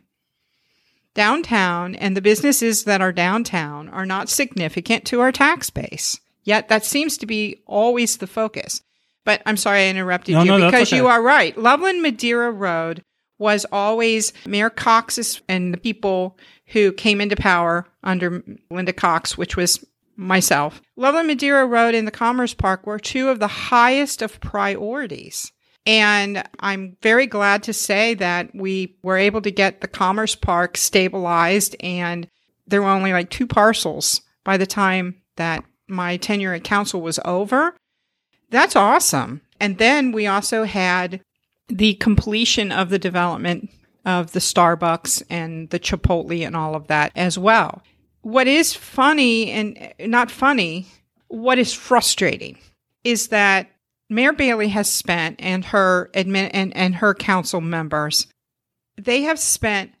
Downtown 1.14 1.96
and 1.96 2.16
the 2.16 2.22
businesses 2.22 2.84
that 2.84 3.00
are 3.00 3.12
downtown 3.12 3.88
are 3.88 4.06
not 4.06 4.28
significant 4.28 5.04
to 5.06 5.20
our 5.20 5.32
tax 5.32 5.68
base. 5.68 6.20
Yet 6.44 6.68
that 6.68 6.84
seems 6.84 7.18
to 7.18 7.26
be 7.26 7.60
always 7.66 8.18
the 8.18 8.28
focus. 8.28 8.80
But 9.24 9.42
I'm 9.44 9.56
sorry 9.56 9.80
I 9.80 9.88
interrupted 9.88 10.34
no, 10.34 10.42
you 10.44 10.58
no, 10.58 10.70
because 10.70 10.88
okay. 10.88 10.96
you 10.96 11.08
are 11.08 11.20
right. 11.20 11.58
Loveland 11.58 12.02
Madeira 12.02 12.52
Road 12.52 13.02
was 13.36 13.66
always 13.72 14.32
Mayor 14.46 14.70
Cox's 14.70 15.42
and 15.48 15.74
the 15.74 15.78
people 15.78 16.38
who 16.68 16.92
came 16.92 17.20
into 17.20 17.36
power 17.36 17.86
under 18.04 18.44
Linda 18.70 18.92
Cox, 18.92 19.36
which 19.36 19.56
was 19.56 19.84
myself. 20.18 20.82
Loveland 20.96 21.28
Madeira 21.28 21.64
Road 21.64 21.94
and 21.94 22.06
the 22.06 22.12
Commerce 22.12 22.52
Park 22.52 22.86
were 22.86 22.98
two 22.98 23.28
of 23.28 23.38
the 23.38 23.46
highest 23.46 24.20
of 24.20 24.40
priorities. 24.40 25.52
And 25.86 26.44
I'm 26.60 26.96
very 27.00 27.26
glad 27.26 27.62
to 27.62 27.72
say 27.72 28.12
that 28.14 28.54
we 28.54 28.96
were 29.02 29.16
able 29.16 29.40
to 29.42 29.50
get 29.50 29.80
the 29.80 29.88
Commerce 29.88 30.34
Park 30.34 30.76
stabilized 30.76 31.76
and 31.80 32.28
there 32.66 32.82
were 32.82 32.88
only 32.88 33.12
like 33.12 33.30
two 33.30 33.46
parcels 33.46 34.20
by 34.44 34.58
the 34.58 34.66
time 34.66 35.22
that 35.36 35.64
my 35.86 36.18
tenure 36.18 36.52
at 36.52 36.64
council 36.64 37.00
was 37.00 37.18
over. 37.24 37.74
That's 38.50 38.76
awesome. 38.76 39.40
And 39.60 39.78
then 39.78 40.12
we 40.12 40.26
also 40.26 40.64
had 40.64 41.22
the 41.68 41.94
completion 41.94 42.72
of 42.72 42.90
the 42.90 42.98
development 42.98 43.70
of 44.04 44.32
the 44.32 44.40
Starbucks 44.40 45.22
and 45.30 45.70
the 45.70 45.80
Chipotle 45.80 46.46
and 46.46 46.56
all 46.56 46.74
of 46.74 46.88
that 46.88 47.12
as 47.14 47.38
well. 47.38 47.82
What 48.28 48.46
is 48.46 48.74
funny 48.74 49.50
and 49.52 49.78
eh, 49.78 50.06
not 50.06 50.30
funny, 50.30 50.86
what 51.28 51.58
is 51.58 51.72
frustrating 51.72 52.58
is 53.02 53.28
that 53.28 53.70
Mayor 54.10 54.34
Bailey 54.34 54.68
has 54.68 54.92
spent 54.92 55.36
and 55.38 55.64
her 55.64 56.10
admin 56.12 56.50
and, 56.52 56.76
and 56.76 56.96
her 56.96 57.14
council 57.14 57.62
members, 57.62 58.26
they 58.98 59.22
have 59.22 59.38
spent 59.38 59.92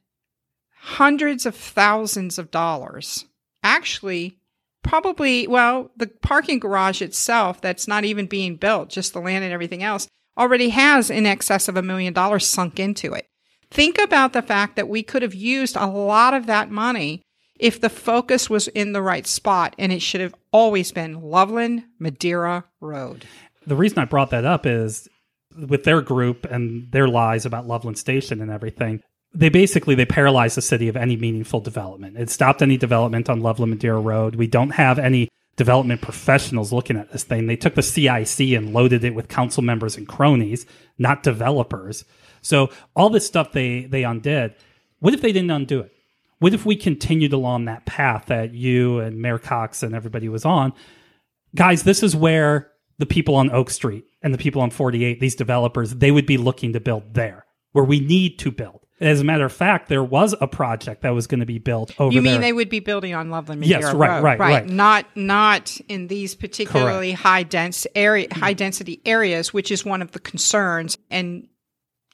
hundreds 0.78 1.46
of 1.46 1.54
thousands 1.54 2.38
of 2.38 2.50
dollars. 2.50 3.24
Actually, 3.62 4.36
probably, 4.84 5.46
well, 5.46 5.90
the 5.96 6.08
parking 6.08 6.58
garage 6.58 7.00
itself 7.00 7.62
that's 7.62 7.88
not 7.88 8.04
even 8.04 8.26
being 8.26 8.56
built, 8.56 8.90
just 8.90 9.14
the 9.14 9.20
land 9.20 9.42
and 9.42 9.54
everything 9.54 9.82
else, 9.82 10.06
already 10.36 10.68
has 10.68 11.08
in 11.08 11.24
excess 11.24 11.66
of 11.66 11.78
a 11.78 11.82
million 11.82 12.12
dollars 12.12 12.46
sunk 12.46 12.78
into 12.78 13.14
it. 13.14 13.24
Think 13.70 13.96
about 13.96 14.34
the 14.34 14.42
fact 14.42 14.76
that 14.76 14.86
we 14.86 15.02
could 15.02 15.22
have 15.22 15.34
used 15.34 15.76
a 15.76 15.86
lot 15.86 16.34
of 16.34 16.44
that 16.44 16.70
money 16.70 17.22
if 17.58 17.80
the 17.80 17.90
focus 17.90 18.48
was 18.48 18.68
in 18.68 18.92
the 18.92 19.02
right 19.02 19.26
spot, 19.26 19.74
and 19.78 19.92
it 19.92 20.00
should 20.00 20.20
have 20.20 20.34
always 20.52 20.92
been 20.92 21.20
Loveland 21.20 21.84
Madeira 21.98 22.64
Road 22.80 23.26
the 23.68 23.76
reason 23.76 23.98
I 23.98 24.06
brought 24.06 24.30
that 24.30 24.44
up 24.44 24.66
is 24.66 25.08
with 25.56 25.84
their 25.84 26.00
group 26.00 26.46
and 26.46 26.90
their 26.90 27.06
lies 27.06 27.44
about 27.44 27.66
Loveland 27.66 27.98
Station 27.98 28.40
and 28.40 28.50
everything, 28.50 29.02
they 29.34 29.50
basically 29.50 29.94
they 29.94 30.06
paralyzed 30.06 30.56
the 30.56 30.62
city 30.62 30.88
of 30.88 30.96
any 30.96 31.16
meaningful 31.16 31.60
development. 31.60 32.16
It 32.16 32.30
stopped 32.30 32.62
any 32.62 32.76
development 32.76 33.28
on 33.28 33.40
Loveland 33.40 33.70
Madeira 33.70 34.00
Road. 34.00 34.36
We 34.36 34.46
don't 34.46 34.70
have 34.70 34.98
any 34.98 35.28
development 35.56 36.00
professionals 36.00 36.72
looking 36.72 36.96
at 36.96 37.12
this 37.12 37.24
thing. 37.24 37.46
They 37.46 37.56
took 37.56 37.74
the 37.74 37.82
CIC 37.82 38.40
and 38.52 38.72
loaded 38.72 39.04
it 39.04 39.14
with 39.14 39.28
council 39.28 39.62
members 39.62 39.96
and 39.96 40.08
cronies, 40.08 40.64
not 40.96 41.22
developers. 41.22 42.04
So 42.40 42.70
all 42.96 43.10
this 43.10 43.26
stuff 43.26 43.52
they 43.52 43.82
they 43.82 44.04
undid. 44.04 44.54
What 45.00 45.14
if 45.14 45.20
they 45.20 45.32
didn't 45.32 45.50
undo 45.50 45.80
it? 45.80 45.92
What 46.38 46.54
if 46.54 46.64
we 46.64 46.76
continued 46.76 47.32
along 47.32 47.64
that 47.64 47.84
path 47.86 48.26
that 48.26 48.54
you 48.54 49.00
and 49.00 49.20
Mayor 49.20 49.38
Cox 49.38 49.82
and 49.82 49.94
everybody 49.94 50.28
was 50.28 50.44
on? 50.44 50.72
Guys, 51.54 51.82
this 51.82 52.02
is 52.02 52.14
where 52.14 52.70
the 52.98 53.06
people 53.06 53.34
on 53.36 53.50
Oak 53.50 53.70
Street 53.70 54.04
and 54.22 54.32
the 54.34 54.38
people 54.38 54.62
on 54.62 54.70
48, 54.70 55.20
these 55.20 55.34
developers, 55.34 55.94
they 55.94 56.10
would 56.10 56.26
be 56.26 56.36
looking 56.36 56.72
to 56.74 56.80
build 56.80 57.14
there 57.14 57.44
where 57.72 57.84
we 57.84 58.00
need 58.00 58.38
to 58.40 58.50
build. 58.50 58.80
As 59.00 59.20
a 59.20 59.24
matter 59.24 59.44
of 59.44 59.52
fact, 59.52 59.88
there 59.88 60.02
was 60.02 60.34
a 60.40 60.48
project 60.48 61.02
that 61.02 61.10
was 61.10 61.28
going 61.28 61.38
to 61.40 61.46
be 61.46 61.58
built 61.58 61.92
over 62.00 62.10
there. 62.10 62.16
You 62.16 62.22
mean 62.22 62.32
there. 62.32 62.40
they 62.40 62.52
would 62.52 62.68
be 62.68 62.80
building 62.80 63.14
on 63.14 63.30
Loveland 63.30 63.60
Madeira 63.60 63.82
Yes, 63.82 63.94
right, 63.94 64.16
Road, 64.16 64.24
right, 64.24 64.38
right. 64.40 64.66
Not 64.66 65.06
not 65.14 65.78
in 65.88 66.08
these 66.08 66.34
particularly 66.34 67.12
high 67.12 67.44
dense 67.44 67.86
area, 67.94 68.26
high 68.32 68.54
density 68.54 69.00
areas, 69.06 69.54
which 69.54 69.70
is 69.70 69.84
one 69.84 70.02
of 70.02 70.10
the 70.10 70.18
concerns. 70.18 70.98
And 71.12 71.46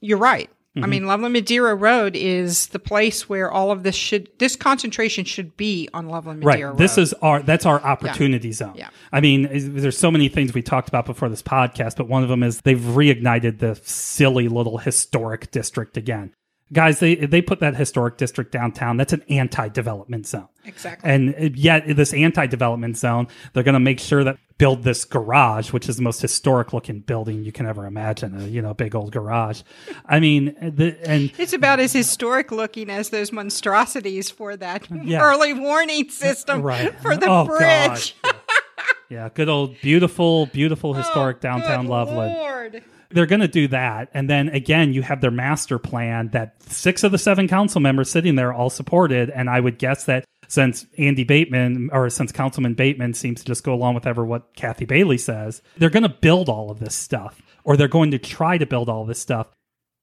you're 0.03 0.19
right. 0.19 0.51
Mm-hmm. 0.77 0.85
I 0.85 0.87
mean, 0.89 1.07
Loveland 1.07 1.33
Madeira 1.33 1.75
Road 1.77 2.17
is 2.17 2.67
the 2.69 2.81
place 2.81 3.29
where 3.29 3.49
all 3.49 3.71
of 3.71 3.85
this 3.85 3.95
should, 3.95 4.29
this 4.39 4.57
concentration 4.57 5.25
should 5.25 5.57
be 5.57 5.89
on 5.95 6.09
Loveland 6.09 6.41
Madeira 6.41 6.71
right. 6.71 6.73
Road. 6.73 6.79
This 6.79 6.99
is 6.99 7.13
our 7.15 7.43
that's 7.43 7.65
our 7.65 7.81
opportunity 7.81 8.51
zone. 8.51 8.75
Yeah. 8.75 8.89
I 9.13 9.21
mean, 9.21 9.49
there's 9.53 9.97
so 9.97 10.11
many 10.11 10.29
things 10.29 10.53
we 10.53 10.63
talked 10.63 10.89
about 10.89 11.07
before 11.07 11.29
this 11.29 11.43
podcast, 11.43 11.97
but 11.97 12.09
one 12.09 12.25
of 12.25 12.29
them 12.29 12.43
is 12.43 12.61
they've 12.63 12.77
reignited 12.77 13.61
the 13.61 13.77
silly 13.85 14.49
little 14.49 14.79
historic 14.79 15.53
district 15.53 15.97
again. 15.97 16.33
Guys, 16.73 16.99
they 16.99 17.15
they 17.15 17.43
put 17.43 17.61
that 17.61 17.77
historic 17.77 18.17
district 18.17 18.51
downtown. 18.51 18.97
That's 18.97 19.13
an 19.13 19.23
anti-development 19.29 20.27
zone. 20.27 20.49
exactly. 20.65 21.09
And 21.11 21.57
yet, 21.57 21.85
this 21.95 22.13
anti-development 22.15 22.97
zone, 22.97 23.29
they're 23.53 23.63
going 23.63 23.75
to 23.75 23.81
make 23.81 24.01
sure 24.01 24.25
that 24.25 24.39
build 24.57 24.83
this 24.83 25.05
garage, 25.05 25.73
which 25.73 25.89
is 25.89 25.97
the 25.97 26.03
most 26.03 26.23
historic-looking 26.23 27.01
building 27.01 27.45
you 27.45 27.53
can 27.53 27.67
ever 27.67 27.87
imagine. 27.87 28.41
A, 28.41 28.45
you 28.47 28.63
know, 28.63 28.73
big 28.73 28.95
old 28.95 29.13
garage. 29.13 29.61
I 30.07 30.21
mean, 30.21 30.55
the, 30.61 30.97
and 31.07 31.31
It's 31.39 31.53
about 31.53 31.81
as 31.81 31.93
historic 31.93 32.51
looking 32.51 32.89
as 32.89 33.11
those 33.11 33.31
monstrosities 33.31 34.31
for 34.31 34.57
that 34.57 34.89
Yeah. 35.05 35.21
early 35.23 35.53
warning 35.53 36.09
system 36.09 36.63
right 36.63 36.99
for 37.01 37.17
the 37.17 37.27
Oh, 37.29 37.45
bridge. 37.45 38.17
Yeah. 38.25 38.33
yeah, 39.11 39.29
good 39.35 39.49
old 39.51 39.79
beautiful, 39.83 40.47
beautiful 40.47 40.91
oh, 40.91 40.95
historic 40.95 41.37
Oh, 41.39 41.41
downtown 41.41 41.87
Loveland. 41.89 42.33
Lord. 42.35 42.85
They're 43.15 43.27
going 43.27 43.41
to 43.41 43.49
do 43.49 43.69
that. 43.69 44.11
And 44.13 44.29
then 44.29 44.49
again, 44.49 44.93
you 44.93 45.03
have 45.03 45.21
their 45.21 45.31
master 45.31 45.79
plan 45.79 46.29
that 46.31 46.61
six 46.65 47.05
of 47.05 47.13
the 47.13 47.19
seven 47.19 47.47
council 47.47 47.81
members 47.81 48.11
sitting 48.11 48.35
there 48.35 48.53
all 48.53 48.71
supported. 48.71 49.31
And 49.31 49.49
I 49.49 49.61
would 49.61 49.79
guess 49.79 50.05
that 50.05 50.25
since 50.49 50.85
Andy 50.99 51.25
Bateman 51.25 51.91
or 51.93 52.11
since 52.11 52.33
Councilman 52.33 52.75
Bateman 52.75 53.15
seems 53.15 53.41
to 53.41 53.47
just 53.47 53.63
go 53.63 53.73
along 53.73 53.95
with 53.95 54.07
ever 54.07 54.25
what 54.25 54.55
Kathy 54.57 54.85
Bailey 54.85 55.17
says, 55.17 55.63
they're 55.77 55.91
going 55.91 56.03
to 56.03 56.09
build 56.09 56.49
all 56.49 56.71
of 56.71 56.81
this 56.81 56.95
stuff 56.95 57.41
or 57.63 57.77
they're 57.77 57.89
going 57.89 58.11
to 58.11 58.19
try 58.19 58.59
to 58.59 58.67
build 58.67 58.89
all 58.89 59.05
this 59.05 59.21
stuff. 59.21 59.47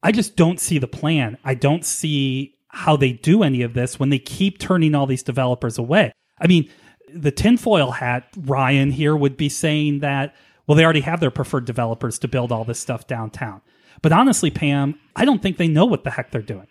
I 0.02 0.12
just 0.12 0.36
don't 0.38 0.60
see 0.60 0.80
the 0.80 0.88
plan. 0.88 1.38
I 1.44 1.54
don't 1.54 1.86
see 1.86 2.56
how 2.70 2.96
they 2.96 3.12
do 3.12 3.44
any 3.44 3.62
of 3.62 3.74
this 3.74 4.00
when 4.00 4.10
they 4.10 4.20
keep 4.20 4.58
turning 4.58 4.96
all 4.96 5.06
these 5.06 5.22
developers 5.22 5.78
away. 5.78 6.14
I 6.40 6.48
mean, 6.48 6.70
the 7.14 7.32
tinfoil 7.32 7.92
hat 7.92 8.30
Ryan 8.38 8.92
here 8.92 9.16
would 9.16 9.36
be 9.36 9.50
saying 9.50 10.00
that, 10.00 10.34
well, 10.68 10.76
they 10.76 10.84
already 10.84 11.02
have 11.02 11.20
their 11.20 11.32
preferred 11.32 11.66
developers 11.66 12.20
to 12.20 12.28
build 12.28 12.52
all 12.52 12.64
this 12.64 12.80
stuff 12.80 13.08
downtown. 13.08 13.62
But 14.02 14.12
honestly, 14.12 14.52
Pam, 14.52 15.00
I 15.16 15.26
don't 15.26 15.42
think 15.42 15.58
they 15.58 15.68
know 15.68 15.86
what 15.86 16.04
the 16.04 16.12
heck 16.12 16.32
they're 16.32 16.42
doing. 16.42 16.68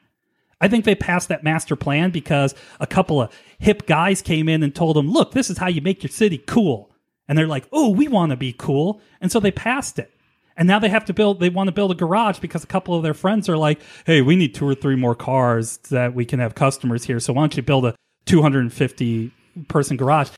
I 0.60 0.68
think 0.68 0.84
they 0.84 0.94
passed 0.94 1.28
that 1.28 1.42
master 1.42 1.74
plan 1.74 2.10
because 2.10 2.54
a 2.80 2.86
couple 2.86 3.22
of 3.22 3.32
hip 3.58 3.86
guys 3.86 4.20
came 4.20 4.48
in 4.48 4.62
and 4.62 4.74
told 4.74 4.96
them, 4.96 5.10
look, 5.10 5.32
this 5.32 5.48
is 5.48 5.58
how 5.58 5.68
you 5.68 5.80
make 5.80 6.02
your 6.02 6.10
city 6.10 6.38
cool. 6.38 6.90
And 7.28 7.38
they're 7.38 7.46
like, 7.46 7.66
oh, 7.72 7.90
we 7.90 8.08
want 8.08 8.30
to 8.30 8.36
be 8.36 8.52
cool. 8.52 9.00
And 9.20 9.32
so 9.32 9.40
they 9.40 9.52
passed 9.52 9.98
it. 9.98 10.10
And 10.56 10.66
now 10.66 10.78
they 10.78 10.90
have 10.90 11.06
to 11.06 11.14
build, 11.14 11.40
they 11.40 11.48
want 11.48 11.68
to 11.68 11.72
build 11.72 11.92
a 11.92 11.94
garage 11.94 12.40
because 12.40 12.62
a 12.62 12.66
couple 12.66 12.94
of 12.94 13.02
their 13.02 13.14
friends 13.14 13.48
are 13.48 13.56
like, 13.56 13.80
hey, 14.04 14.20
we 14.20 14.36
need 14.36 14.54
two 14.54 14.68
or 14.68 14.74
three 14.74 14.96
more 14.96 15.14
cars 15.14 15.78
that 15.90 16.14
we 16.14 16.26
can 16.26 16.38
have 16.40 16.54
customers 16.54 17.04
here. 17.04 17.20
So 17.20 17.32
why 17.32 17.42
don't 17.42 17.56
you 17.56 17.62
build 17.62 17.86
a 17.86 17.94
250 18.26 19.30
person 19.68 19.96
garage? 19.96 20.28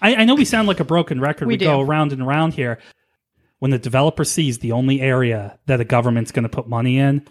I 0.00 0.24
know 0.24 0.34
we 0.34 0.44
sound 0.44 0.68
like 0.68 0.80
a 0.80 0.84
broken 0.84 1.20
record. 1.20 1.48
We, 1.48 1.54
we 1.54 1.58
go 1.58 1.80
around 1.80 2.12
and 2.12 2.22
around 2.22 2.54
here. 2.54 2.78
When 3.58 3.70
the 3.70 3.78
developer 3.78 4.24
sees 4.24 4.58
the 4.58 4.72
only 4.72 5.00
area 5.00 5.58
that 5.66 5.80
a 5.80 5.84
government's 5.84 6.30
going 6.30 6.44
to 6.44 6.48
put 6.48 6.68
money 6.68 6.98
in 6.98 7.26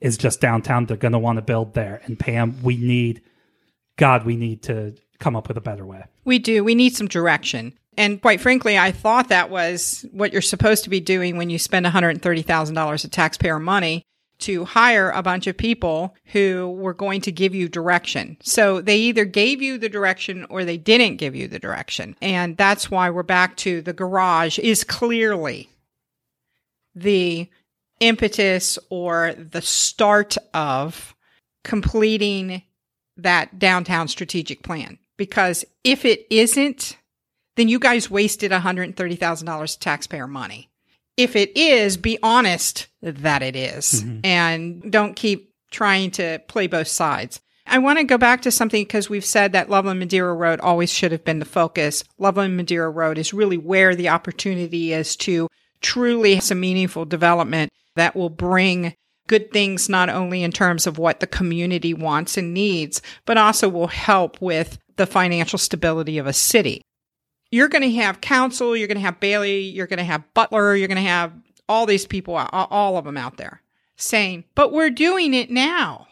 is 0.00 0.18
just 0.18 0.40
downtown. 0.40 0.86
They're 0.86 0.96
going 0.96 1.12
to 1.12 1.18
want 1.18 1.36
to 1.36 1.42
build 1.42 1.74
there. 1.74 2.00
And 2.04 2.18
Pam, 2.18 2.60
we 2.62 2.76
need, 2.76 3.22
God, 3.96 4.24
we 4.26 4.36
need 4.36 4.64
to 4.64 4.96
come 5.20 5.36
up 5.36 5.48
with 5.48 5.56
a 5.56 5.60
better 5.60 5.86
way. 5.86 6.04
We 6.24 6.38
do. 6.40 6.64
We 6.64 6.74
need 6.74 6.96
some 6.96 7.06
direction. 7.06 7.78
And 7.96 8.20
quite 8.20 8.40
frankly, 8.40 8.76
I 8.76 8.90
thought 8.90 9.28
that 9.28 9.50
was 9.50 10.04
what 10.10 10.32
you're 10.32 10.42
supposed 10.42 10.84
to 10.84 10.90
be 10.90 11.00
doing 11.00 11.36
when 11.36 11.50
you 11.50 11.58
spend 11.58 11.86
$130,000 11.86 13.04
of 13.04 13.10
taxpayer 13.10 13.60
money 13.60 14.04
to 14.44 14.64
hire 14.64 15.10
a 15.10 15.22
bunch 15.22 15.46
of 15.46 15.56
people 15.56 16.14
who 16.26 16.70
were 16.70 16.94
going 16.94 17.20
to 17.22 17.32
give 17.32 17.54
you 17.54 17.68
direction. 17.68 18.36
So 18.42 18.80
they 18.80 18.96
either 18.96 19.24
gave 19.24 19.62
you 19.62 19.78
the 19.78 19.88
direction 19.88 20.46
or 20.50 20.64
they 20.64 20.76
didn't 20.76 21.16
give 21.16 21.34
you 21.34 21.48
the 21.48 21.58
direction. 21.58 22.16
And 22.20 22.56
that's 22.56 22.90
why 22.90 23.10
we're 23.10 23.22
back 23.22 23.56
to 23.58 23.80
the 23.82 23.92
garage 23.92 24.58
is 24.58 24.84
clearly 24.84 25.68
the 26.94 27.48
impetus 28.00 28.78
or 28.90 29.34
the 29.34 29.62
start 29.62 30.36
of 30.52 31.14
completing 31.62 32.62
that 33.16 33.58
downtown 33.58 34.08
strategic 34.08 34.62
plan. 34.62 34.98
Because 35.16 35.64
if 35.84 36.04
it 36.04 36.26
isn't, 36.30 36.98
then 37.56 37.68
you 37.68 37.78
guys 37.78 38.10
wasted 38.10 38.50
$130,000 38.50 39.78
taxpayer 39.78 40.26
money. 40.26 40.68
If 41.16 41.36
it 41.36 41.56
is, 41.56 41.96
be 41.96 42.18
honest 42.22 42.88
that 43.02 43.42
it 43.42 43.54
is, 43.54 44.02
mm-hmm. 44.02 44.20
and 44.24 44.92
don't 44.92 45.14
keep 45.14 45.52
trying 45.70 46.10
to 46.12 46.40
play 46.48 46.66
both 46.66 46.88
sides. 46.88 47.40
I 47.66 47.78
want 47.78 47.98
to 47.98 48.04
go 48.04 48.18
back 48.18 48.42
to 48.42 48.50
something 48.50 48.82
because 48.82 49.08
we've 49.08 49.24
said 49.24 49.52
that 49.52 49.70
Loveland 49.70 49.98
Madeira 49.98 50.34
Road 50.34 50.60
always 50.60 50.92
should 50.92 51.12
have 51.12 51.24
been 51.24 51.38
the 51.38 51.44
focus. 51.44 52.04
Loveland 52.18 52.56
Madeira 52.56 52.90
Road 52.90 53.16
is 53.16 53.32
really 53.32 53.56
where 53.56 53.94
the 53.94 54.10
opportunity 54.10 54.92
is 54.92 55.16
to 55.16 55.48
truly 55.80 56.34
have 56.34 56.44
some 56.44 56.60
meaningful 56.60 57.04
development 57.04 57.70
that 57.96 58.14
will 58.14 58.30
bring 58.30 58.94
good 59.26 59.50
things 59.50 59.88
not 59.88 60.10
only 60.10 60.42
in 60.42 60.52
terms 60.52 60.86
of 60.86 60.98
what 60.98 61.20
the 61.20 61.26
community 61.26 61.94
wants 61.94 62.36
and 62.36 62.52
needs, 62.52 63.00
but 63.24 63.38
also 63.38 63.68
will 63.68 63.86
help 63.86 64.40
with 64.40 64.78
the 64.96 65.06
financial 65.06 65.58
stability 65.58 66.18
of 66.18 66.26
a 66.26 66.32
city. 66.32 66.82
You're 67.54 67.68
going 67.68 67.82
to 67.82 68.00
have 68.00 68.20
council, 68.20 68.76
you're 68.76 68.88
going 68.88 68.96
to 68.96 69.04
have 69.04 69.20
Bailey, 69.20 69.60
you're 69.60 69.86
going 69.86 69.98
to 69.98 70.04
have 70.04 70.24
Butler, 70.34 70.74
you're 70.74 70.88
going 70.88 70.96
to 70.96 71.08
have 71.08 71.32
all 71.68 71.86
these 71.86 72.04
people, 72.04 72.34
all 72.34 72.96
of 72.96 73.04
them 73.04 73.16
out 73.16 73.36
there 73.36 73.62
saying, 73.96 74.42
but 74.56 74.72
we're 74.72 74.90
doing 74.90 75.34
it 75.34 75.52
now. 75.52 76.08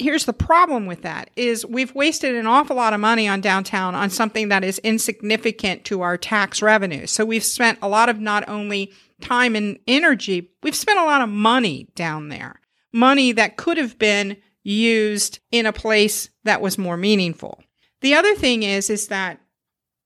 Here's 0.00 0.24
the 0.24 0.32
problem 0.32 0.86
with 0.86 1.02
that 1.02 1.30
is 1.36 1.64
we've 1.64 1.94
wasted 1.94 2.34
an 2.34 2.48
awful 2.48 2.74
lot 2.74 2.92
of 2.92 2.98
money 2.98 3.28
on 3.28 3.40
downtown 3.40 3.94
on 3.94 4.10
something 4.10 4.48
that 4.48 4.64
is 4.64 4.80
insignificant 4.80 5.84
to 5.84 6.02
our 6.02 6.18
tax 6.18 6.60
revenue. 6.60 7.06
So 7.06 7.24
we've 7.24 7.44
spent 7.44 7.78
a 7.80 7.88
lot 7.88 8.08
of 8.08 8.18
not 8.18 8.48
only 8.48 8.92
time 9.20 9.54
and 9.54 9.78
energy, 9.86 10.50
we've 10.64 10.74
spent 10.74 10.98
a 10.98 11.04
lot 11.04 11.22
of 11.22 11.28
money 11.28 11.86
down 11.94 12.30
there. 12.30 12.60
Money 12.92 13.30
that 13.30 13.56
could 13.56 13.76
have 13.76 13.96
been 13.96 14.38
used 14.64 15.38
in 15.52 15.66
a 15.66 15.72
place 15.72 16.30
that 16.42 16.60
was 16.60 16.78
more 16.78 16.96
meaningful. 16.96 17.62
The 18.00 18.14
other 18.14 18.34
thing 18.34 18.64
is, 18.64 18.90
is 18.90 19.06
that 19.06 19.38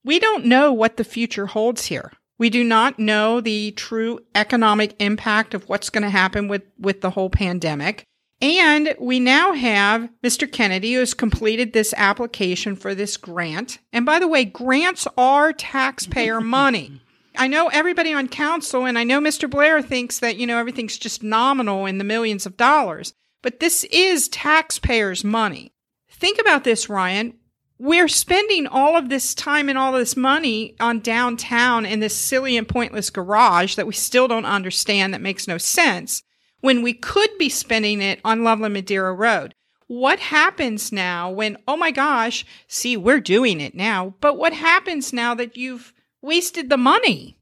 we 0.09 0.19
don't 0.19 0.47
know 0.47 0.73
what 0.73 0.97
the 0.97 1.05
future 1.05 1.45
holds 1.45 1.85
here. 1.85 2.11
We 2.39 2.49
do 2.49 2.65
not 2.65 2.99
know 2.99 3.43
the 3.43 3.73
true 3.73 4.21
economic 4.35 4.95
impact 5.01 5.53
of 5.53 5.69
what's 5.69 5.91
going 5.91 6.03
to 6.03 6.09
happen 6.09 6.49
with, 6.49 6.63
with 6.79 7.03
the 7.03 7.11
whole 7.11 7.29
pandemic. 7.29 8.05
And 8.41 8.95
we 8.99 9.21
now 9.21 9.53
have 9.53 10.09
Mr. 10.25 10.51
Kennedy 10.51 10.95
who 10.95 11.01
has 11.01 11.13
completed 11.13 11.75
this 11.75 11.93
application 11.95 12.75
for 12.75 12.95
this 12.95 13.19
grant. 13.19 13.81
And 13.93 14.07
by 14.07 14.19
the 14.19 14.27
way, 14.27 14.47
grants 14.47 15.07
are 15.19 15.53
taxpayer 15.53 16.41
money. 16.61 17.03
I 17.37 17.47
know 17.47 17.69
everybody 17.69 18.15
on 18.15 18.29
council 18.29 18.87
and 18.87 18.99
I 18.99 19.05
know 19.05 19.21
Mr. 19.21 19.51
Blair 19.51 19.83
thinks 19.83 20.21
that, 20.21 20.39
you 20.39 20.47
know, 20.47 20.57
everything's 20.57 20.97
just 20.97 21.23
nominal 21.23 21.85
in 21.85 21.99
the 21.99 22.05
millions 22.05 22.47
of 22.47 22.57
dollars, 22.57 23.13
but 23.43 23.61
this 23.61 23.85
is 23.85 24.31
taxpayers' 24.31 25.23
money. 25.23 25.71
Think 26.11 26.41
about 26.41 26.65
this, 26.65 26.89
Ryan. 26.89 27.38
We're 27.81 28.09
spending 28.09 28.67
all 28.67 28.97
of 28.97 29.09
this 29.09 29.37
time 29.37 29.69
and 29.69 29.79
all 29.79 29.93
this 29.93 30.17
money 30.17 30.75
on 30.81 30.99
downtown 30.99 31.87
in 31.87 32.01
this 32.01 32.17
silly 32.17 32.57
and 32.57 32.67
pointless 32.67 33.09
garage 33.09 33.77
that 33.77 33.87
we 33.87 33.93
still 33.93 34.27
don't 34.27 34.45
understand 34.45 35.15
that 35.15 35.21
makes 35.21 35.47
no 35.47 35.59
sense 35.59 36.25
when 36.61 36.83
we 36.83 36.93
could 36.93 37.31
be 37.39 37.49
spending 37.49 38.03
it 38.03 38.21
on 38.25 38.43
Loveland 38.43 38.75
Madeira 38.75 39.15
Road. 39.15 39.55
What 39.87 40.19
happens 40.19 40.91
now 40.91 41.31
when, 41.31 41.57
oh 41.69 41.77
my 41.77 41.93
gosh, 41.93 42.45
see, 42.67 42.97
we're 42.97 43.21
doing 43.21 43.61
it 43.61 43.77
now, 43.77 44.15
but 44.21 44.37
what 44.37 44.53
happens 44.53 45.13
now 45.13 45.35
that 45.37 45.57
you've 45.57 45.93
wasted 46.21 46.71
the 46.71 46.77
money. 46.77 47.39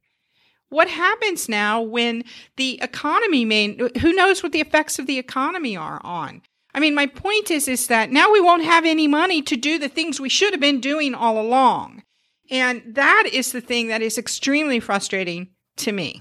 What 0.69 0.89
happens 0.89 1.49
now 1.49 1.81
when 1.81 2.25
the 2.57 2.79
economy 2.83 3.47
may, 3.47 3.79
who 4.01 4.13
knows 4.13 4.43
what 4.43 4.53
the 4.53 4.61
effects 4.61 4.99
of 4.99 5.07
the 5.07 5.19
economy 5.19 5.79
are 5.79 6.01
on? 6.05 6.43
I 6.77 6.81
mean, 6.81 6.95
my 6.95 7.07
point 7.07 7.51
is, 7.51 7.67
is 7.69 7.87
that 7.87 8.11
now 8.13 8.31
we 8.31 8.41
won't 8.41 8.65
have 8.65 8.85
any 8.85 9.09
money 9.09 9.41
to 9.43 9.57
do 9.57 9.79
the 9.79 9.89
things 9.89 10.21
we 10.21 10.29
should 10.29 10.53
have 10.53 10.61
been 10.61 10.81
doing 10.81 11.15
all 11.15 11.41
along. 11.41 12.03
And 12.51 12.83
that 12.87 13.29
is 13.33 13.51
the 13.51 13.63
thing 13.63 13.89
that 13.89 14.03
is 14.03 14.19
extremely 14.19 14.79
frustrating 14.79 15.49
to 15.79 15.91
me. 15.91 16.21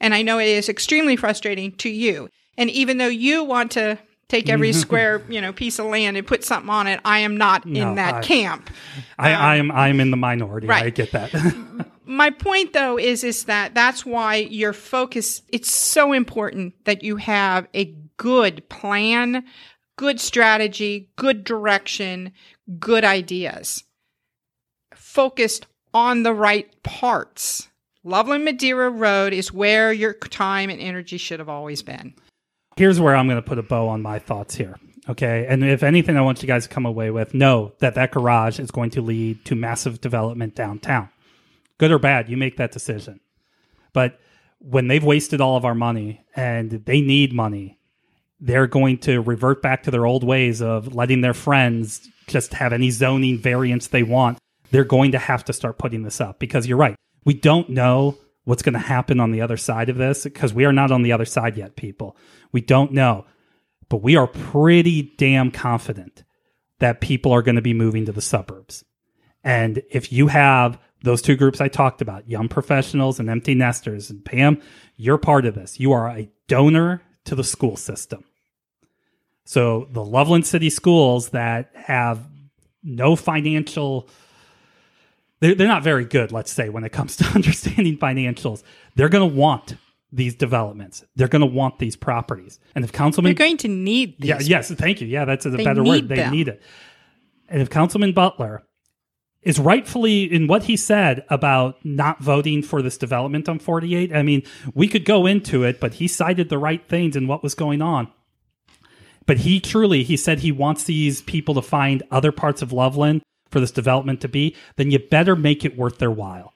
And 0.00 0.14
I 0.14 0.22
know 0.22 0.38
it 0.38 0.48
is 0.48 0.68
extremely 0.68 1.16
frustrating 1.16 1.72
to 1.76 1.90
you. 1.90 2.30
And 2.56 2.70
even 2.70 2.96
though 2.96 3.08
you 3.08 3.44
want 3.44 3.72
to 3.72 3.98
take 4.30 4.48
every 4.48 4.72
square 4.84 5.22
you 5.28 5.40
know 5.40 5.52
piece 5.52 5.78
of 5.78 5.86
land 5.86 6.16
and 6.16 6.26
put 6.26 6.44
something 6.44 6.70
on 6.70 6.86
it. 6.86 7.00
I 7.04 7.18
am 7.18 7.36
not 7.36 7.66
no, 7.66 7.90
in 7.90 7.94
that 7.96 8.14
I, 8.14 8.22
camp. 8.22 8.70
I, 9.18 9.32
um, 9.32 9.42
I 9.42 9.56
am 9.56 9.70
I 9.72 9.88
am 9.88 10.00
in 10.00 10.10
the 10.10 10.16
minority. 10.16 10.66
Right. 10.66 10.84
I 10.84 10.90
get 10.90 11.12
that. 11.12 11.34
My 12.06 12.30
point 12.30 12.72
though 12.72 12.98
is 12.98 13.22
is 13.24 13.44
that 13.44 13.74
that's 13.74 14.06
why 14.06 14.36
your 14.36 14.72
focus. 14.72 15.42
It's 15.48 15.74
so 15.74 16.12
important 16.12 16.74
that 16.84 17.02
you 17.02 17.16
have 17.16 17.68
a 17.74 17.94
good 18.16 18.66
plan, 18.68 19.44
good 19.96 20.20
strategy, 20.20 21.10
good 21.16 21.44
direction, 21.44 22.32
good 22.78 23.04
ideas, 23.04 23.84
focused 24.94 25.66
on 25.92 26.22
the 26.22 26.34
right 26.34 26.82
parts. 26.82 27.68
Loveland 28.02 28.44
Madeira 28.44 28.88
Road 28.88 29.32
is 29.32 29.52
where 29.52 29.92
your 29.92 30.14
time 30.14 30.70
and 30.70 30.80
energy 30.80 31.18
should 31.18 31.38
have 31.38 31.48
always 31.48 31.82
been 31.82 32.14
here's 32.80 32.98
where 32.98 33.14
I'm 33.14 33.26
going 33.26 33.36
to 33.36 33.46
put 33.46 33.58
a 33.58 33.62
bow 33.62 33.88
on 33.88 34.00
my 34.00 34.18
thoughts 34.18 34.54
here. 34.54 34.76
Okay. 35.06 35.46
And 35.46 35.62
if 35.62 35.82
anything, 35.82 36.16
I 36.16 36.22
want 36.22 36.40
you 36.40 36.46
guys 36.46 36.66
to 36.66 36.72
come 36.72 36.86
away 36.86 37.10
with 37.10 37.34
know 37.34 37.72
that 37.80 37.94
that 37.94 38.10
garage 38.10 38.58
is 38.58 38.70
going 38.70 38.90
to 38.90 39.02
lead 39.02 39.44
to 39.44 39.54
massive 39.54 40.00
development 40.00 40.54
downtown. 40.54 41.10
Good 41.76 41.90
or 41.90 41.98
bad, 41.98 42.30
you 42.30 42.38
make 42.38 42.56
that 42.56 42.72
decision. 42.72 43.20
But 43.92 44.18
when 44.60 44.88
they've 44.88 45.04
wasted 45.04 45.42
all 45.42 45.56
of 45.56 45.64
our 45.66 45.74
money 45.74 46.24
and 46.34 46.70
they 46.70 47.02
need 47.02 47.34
money, 47.34 47.78
they're 48.40 48.66
going 48.66 48.98
to 48.98 49.20
revert 49.20 49.62
back 49.62 49.82
to 49.82 49.90
their 49.90 50.06
old 50.06 50.24
ways 50.24 50.62
of 50.62 50.94
letting 50.94 51.20
their 51.20 51.34
friends 51.34 52.08
just 52.26 52.54
have 52.54 52.72
any 52.72 52.90
zoning 52.90 53.38
variance 53.38 53.88
they 53.88 54.02
want. 54.02 54.38
They're 54.70 54.84
going 54.84 55.12
to 55.12 55.18
have 55.18 55.44
to 55.46 55.52
start 55.52 55.78
putting 55.78 56.02
this 56.02 56.20
up 56.20 56.38
because 56.38 56.66
you're 56.66 56.78
right. 56.78 56.96
We 57.24 57.34
don't 57.34 57.68
know 57.68 58.16
what's 58.44 58.62
going 58.62 58.72
to 58.74 58.78
happen 58.78 59.20
on 59.20 59.32
the 59.32 59.42
other 59.42 59.56
side 59.56 59.88
of 59.88 59.96
this 59.96 60.24
because 60.24 60.54
we 60.54 60.64
are 60.64 60.72
not 60.72 60.90
on 60.90 61.02
the 61.02 61.12
other 61.12 61.24
side 61.24 61.56
yet, 61.56 61.76
people. 61.76 62.16
We 62.52 62.60
don't 62.60 62.92
know, 62.92 63.26
but 63.88 64.02
we 64.02 64.16
are 64.16 64.26
pretty 64.26 65.14
damn 65.18 65.50
confident 65.50 66.24
that 66.78 67.00
people 67.00 67.32
are 67.32 67.42
going 67.42 67.56
to 67.56 67.62
be 67.62 67.74
moving 67.74 68.06
to 68.06 68.12
the 68.12 68.22
suburbs. 68.22 68.84
And 69.44 69.82
if 69.90 70.12
you 70.12 70.28
have 70.28 70.78
those 71.02 71.22
two 71.22 71.36
groups 71.36 71.60
I 71.60 71.68
talked 71.68 72.00
about, 72.00 72.28
young 72.28 72.48
professionals 72.48 73.18
and 73.20 73.28
empty 73.28 73.54
nesters, 73.54 74.10
and 74.10 74.24
Pam, 74.24 74.60
you're 74.96 75.18
part 75.18 75.46
of 75.46 75.54
this. 75.54 75.80
You 75.80 75.92
are 75.92 76.08
a 76.08 76.30
donor 76.46 77.02
to 77.24 77.34
the 77.34 77.44
school 77.44 77.76
system. 77.76 78.24
So 79.50 79.88
the 79.90 80.04
Loveland 80.04 80.46
City 80.46 80.70
schools 80.70 81.30
that 81.30 81.72
have 81.74 82.20
no 82.84 83.16
financial 83.16 84.08
they're, 85.40 85.56
they're 85.56 85.66
not 85.66 85.82
very 85.82 86.04
good, 86.04 86.30
let's 86.30 86.52
say, 86.52 86.68
when 86.68 86.84
it 86.84 86.92
comes 86.92 87.16
to 87.16 87.24
understanding 87.34 87.98
financials. 87.98 88.62
They're 88.94 89.08
going 89.08 89.28
to 89.28 89.36
want 89.36 89.74
these 90.12 90.36
developments. 90.36 91.04
They're 91.16 91.26
going 91.26 91.40
to 91.40 91.48
want 91.48 91.80
these 91.80 91.96
properties. 91.96 92.60
And 92.76 92.84
if 92.84 92.92
Councilman 92.92 93.34
They're 93.34 93.44
going 93.44 93.56
to 93.56 93.66
need 93.66 94.20
these. 94.20 94.28
Yeah, 94.28 94.38
yes, 94.40 94.70
thank 94.70 95.00
you. 95.00 95.08
Yeah, 95.08 95.24
that's 95.24 95.44
a 95.46 95.50
They 95.50 95.64
better 95.64 95.82
word. 95.82 96.08
They 96.08 96.14
them. 96.14 96.32
need 96.32 96.46
it. 96.46 96.62
And 97.48 97.60
if 97.60 97.70
Councilman 97.70 98.12
Butler 98.12 98.62
is 99.42 99.58
rightfully 99.58 100.32
in 100.32 100.46
what 100.46 100.62
he 100.62 100.76
said 100.76 101.24
about 101.28 101.84
not 101.84 102.22
voting 102.22 102.62
for 102.62 102.82
this 102.82 102.96
development 102.96 103.48
on 103.48 103.58
48, 103.58 104.14
I 104.14 104.22
mean, 104.22 104.44
we 104.74 104.86
could 104.86 105.04
go 105.04 105.26
into 105.26 105.64
it, 105.64 105.80
but 105.80 105.94
he 105.94 106.06
cited 106.06 106.50
the 106.50 106.58
right 106.58 106.88
things 106.88 107.16
and 107.16 107.26
what 107.26 107.42
was 107.42 107.56
going 107.56 107.82
on. 107.82 108.12
But 109.30 109.38
he 109.38 109.60
truly, 109.60 110.02
he 110.02 110.16
said 110.16 110.40
he 110.40 110.50
wants 110.50 110.82
these 110.82 111.22
people 111.22 111.54
to 111.54 111.62
find 111.62 112.02
other 112.10 112.32
parts 112.32 112.62
of 112.62 112.72
Loveland 112.72 113.22
for 113.48 113.60
this 113.60 113.70
development 113.70 114.20
to 114.22 114.28
be, 114.28 114.56
then 114.74 114.90
you 114.90 114.98
better 114.98 115.36
make 115.36 115.64
it 115.64 115.78
worth 115.78 115.98
their 115.98 116.10
while. 116.10 116.52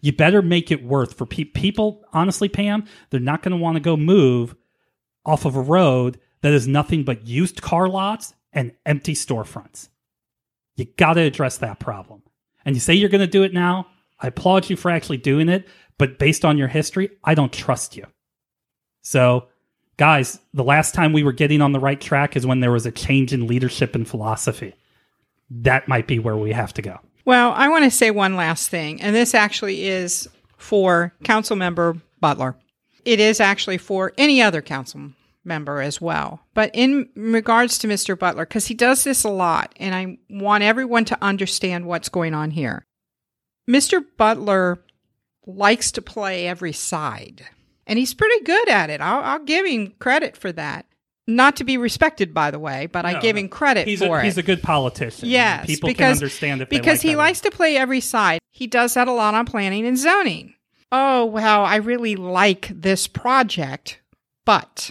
You 0.00 0.10
better 0.14 0.40
make 0.40 0.70
it 0.70 0.82
worth 0.82 1.12
for 1.12 1.26
pe- 1.26 1.44
people. 1.44 2.02
Honestly, 2.14 2.48
Pam, 2.48 2.86
they're 3.10 3.20
not 3.20 3.42
going 3.42 3.50
to 3.50 3.58
want 3.58 3.76
to 3.76 3.80
go 3.80 3.98
move 3.98 4.56
off 5.26 5.44
of 5.44 5.54
a 5.54 5.60
road 5.60 6.18
that 6.40 6.54
is 6.54 6.66
nothing 6.66 7.04
but 7.04 7.26
used 7.26 7.60
car 7.60 7.90
lots 7.90 8.32
and 8.54 8.72
empty 8.86 9.12
storefronts. 9.12 9.90
You 10.76 10.86
got 10.96 11.14
to 11.14 11.20
address 11.20 11.58
that 11.58 11.78
problem. 11.78 12.22
And 12.64 12.74
you 12.74 12.80
say 12.80 12.94
you're 12.94 13.10
going 13.10 13.20
to 13.20 13.26
do 13.26 13.42
it 13.42 13.52
now. 13.52 13.88
I 14.18 14.28
applaud 14.28 14.70
you 14.70 14.76
for 14.76 14.90
actually 14.90 15.18
doing 15.18 15.50
it, 15.50 15.68
but 15.98 16.18
based 16.18 16.46
on 16.46 16.56
your 16.56 16.68
history, 16.68 17.10
I 17.22 17.34
don't 17.34 17.52
trust 17.52 17.98
you. 17.98 18.06
So, 19.02 19.48
guys, 19.96 20.38
the 20.52 20.64
last 20.64 20.94
time 20.94 21.12
we 21.12 21.22
were 21.22 21.32
getting 21.32 21.60
on 21.60 21.72
the 21.72 21.80
right 21.80 22.00
track 22.00 22.36
is 22.36 22.46
when 22.46 22.60
there 22.60 22.72
was 22.72 22.86
a 22.86 22.92
change 22.92 23.32
in 23.32 23.46
leadership 23.46 23.94
and 23.94 24.06
philosophy. 24.06 24.74
That 25.50 25.88
might 25.88 26.06
be 26.06 26.18
where 26.18 26.36
we 26.36 26.52
have 26.52 26.74
to 26.74 26.82
go. 26.82 26.98
Well, 27.24 27.52
I 27.52 27.68
want 27.68 27.84
to 27.84 27.90
say 27.90 28.10
one 28.10 28.36
last 28.36 28.68
thing, 28.68 29.00
and 29.00 29.14
this 29.14 29.34
actually 29.34 29.86
is 29.86 30.28
for 30.56 31.14
Council 31.22 31.56
Member 31.56 31.96
Butler. 32.20 32.56
It 33.04 33.20
is 33.20 33.40
actually 33.40 33.78
for 33.78 34.12
any 34.18 34.42
other 34.42 34.62
council 34.62 35.12
member 35.44 35.80
as 35.80 36.00
well. 36.00 36.40
But 36.54 36.70
in 36.72 37.08
regards 37.14 37.78
to 37.78 37.88
Mr. 37.88 38.18
Butler, 38.18 38.46
because 38.46 38.66
he 38.66 38.74
does 38.74 39.04
this 39.04 39.24
a 39.24 39.30
lot, 39.30 39.74
and 39.78 39.94
I 39.94 40.18
want 40.30 40.64
everyone 40.64 41.04
to 41.06 41.18
understand 41.22 41.86
what's 41.86 42.08
going 42.08 42.34
on 42.34 42.50
here. 42.50 42.86
Mr. 43.68 44.04
Butler 44.16 44.78
likes 45.46 45.92
to 45.92 46.02
play 46.02 46.46
every 46.46 46.72
side, 46.72 47.44
and 47.86 47.98
he's 47.98 48.14
pretty 48.14 48.44
good 48.44 48.68
at 48.68 48.90
it. 48.90 49.00
I'll, 49.00 49.22
I'll 49.22 49.44
give 49.44 49.66
him 49.66 49.94
credit 49.98 50.36
for 50.36 50.52
that. 50.52 50.86
Not 51.26 51.56
to 51.56 51.64
be 51.64 51.78
respected, 51.78 52.34
by 52.34 52.50
the 52.50 52.58
way, 52.58 52.86
but 52.86 53.06
I 53.06 53.18
give 53.18 53.36
him 53.36 53.48
credit 53.48 53.88
He's 53.88 54.00
for 54.00 54.18
a, 54.18 54.20
it. 54.20 54.24
he's 54.24 54.36
a 54.36 54.42
good 54.42 54.62
politician. 54.62 55.26
Yes, 55.26 55.64
people 55.64 55.88
because 55.88 56.18
can 56.18 56.24
understand 56.24 56.60
if 56.60 56.68
because 56.68 56.98
like 57.02 57.10
he 57.10 57.16
likes 57.16 57.40
to 57.40 57.50
play 57.50 57.78
every 57.78 58.00
side. 58.00 58.40
He 58.50 58.66
does 58.66 58.92
that 58.92 59.08
a 59.08 59.12
lot 59.12 59.32
on 59.32 59.46
planning 59.46 59.86
and 59.86 59.96
zoning. 59.96 60.54
Oh 60.92 61.24
well, 61.24 61.64
I 61.64 61.76
really 61.76 62.14
like 62.14 62.68
this 62.74 63.06
project, 63.06 64.00
but 64.44 64.90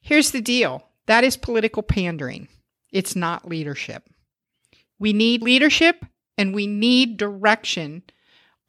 here's 0.00 0.30
the 0.30 0.40
deal: 0.40 0.88
that 1.04 1.24
is 1.24 1.36
political 1.36 1.82
pandering. 1.82 2.48
It's 2.90 3.14
not 3.14 3.46
leadership. 3.46 4.08
We 4.98 5.12
need 5.12 5.42
leadership, 5.42 6.06
and 6.38 6.54
we 6.54 6.66
need 6.66 7.18
direction 7.18 8.02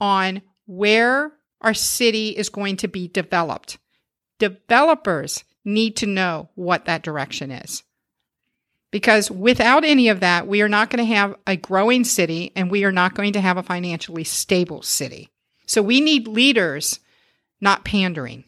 on 0.02 0.42
where 0.66 1.32
our 1.62 1.74
city 1.74 2.30
is 2.30 2.50
going 2.50 2.78
to 2.78 2.88
be 2.88 3.08
developed. 3.08 3.78
Developers 4.40 5.44
need 5.66 5.96
to 5.98 6.06
know 6.06 6.50
what 6.56 6.86
that 6.86 7.04
direction 7.04 7.52
is. 7.52 7.84
Because 8.90 9.30
without 9.30 9.84
any 9.84 10.08
of 10.08 10.22
that, 10.22 10.48
we 10.48 10.62
are 10.62 10.70
not 10.70 10.90
going 10.90 11.06
to 11.06 11.14
have 11.14 11.36
a 11.46 11.58
growing 11.58 12.04
city 12.04 12.54
and 12.56 12.72
we 12.72 12.86
are 12.86 12.92
not 12.92 13.16
going 13.16 13.34
to 13.34 13.42
have 13.42 13.58
a 13.58 13.64
financially 13.64 14.24
stable 14.24 14.82
city. 14.82 15.30
So 15.66 15.82
we 15.82 16.00
need 16.00 16.28
leaders, 16.28 17.00
not 17.60 17.84
pandering. 17.84 18.46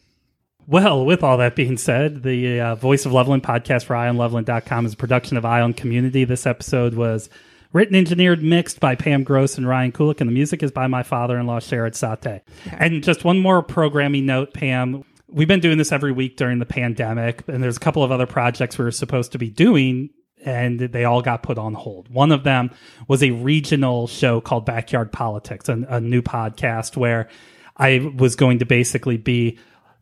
Well, 0.66 1.04
with 1.04 1.24
all 1.24 1.38
that 1.38 1.56
being 1.56 1.78
said, 1.78 2.24
the 2.24 2.62
uh, 2.62 2.76
Voice 2.76 3.06
of 3.06 3.12
Loveland 3.12 3.44
podcast 3.44 3.86
for 3.86 3.96
IonLoveland.com 3.96 4.86
is 4.86 4.94
a 4.94 4.98
production 4.98 5.36
of 5.36 5.44
Ion 5.44 5.74
Community. 5.74 6.24
This 6.24 6.46
episode 6.46 6.94
was 6.94 7.30
written, 7.74 7.96
engineered, 7.96 8.44
mixed 8.44 8.80
by 8.80 8.96
Pam 8.96 9.24
Gross 9.24 9.58
and 9.58 9.68
Ryan 9.68 9.92
Kulik, 9.92 10.22
and 10.22 10.30
the 10.30 10.34
music 10.34 10.64
is 10.64 10.72
by 10.72 10.88
my 10.88 11.04
father-in-law, 11.04 11.60
Sherrod 11.60 11.96
Sate. 11.96 12.42
And 12.72 13.04
just 13.04 13.24
one 13.24 13.40
more 13.40 13.62
programming 13.62 14.26
note, 14.26 14.54
Pam. 14.54 15.04
We've 15.28 15.48
been 15.48 15.60
doing 15.60 15.78
this 15.78 15.92
every 15.92 16.12
week 16.12 16.38
during 16.38 16.60
the 16.60 16.66
pandemic, 16.66 17.44
and 17.48 17.62
there's 17.62 17.78
a 17.78 17.82
couple 17.82 18.04
of 18.04 18.12
other 18.12 18.26
projects 18.26 18.78
we 18.78 18.86
were 18.86 18.92
supposed 18.92 19.32
to 19.34 19.38
be 19.38 19.50
doing 19.50 20.10
and 20.46 20.80
they 20.80 21.06
all 21.06 21.22
got 21.22 21.44
put 21.44 21.58
on 21.58 21.74
hold. 21.74 22.10
One 22.10 22.32
of 22.32 22.44
them 22.44 22.72
was 23.08 23.24
a 23.24 23.32
regional 23.32 24.08
show 24.08 24.42
called 24.42 24.66
Backyard 24.66 25.12
Politics, 25.12 25.68
a, 25.70 25.86
a 25.90 26.00
new 26.00 26.22
podcast 26.22 26.96
where 26.98 27.30
I 27.78 28.12
was 28.18 28.36
going 28.36 28.60
to 28.60 28.66
basically 28.66 29.18
be 29.18 29.60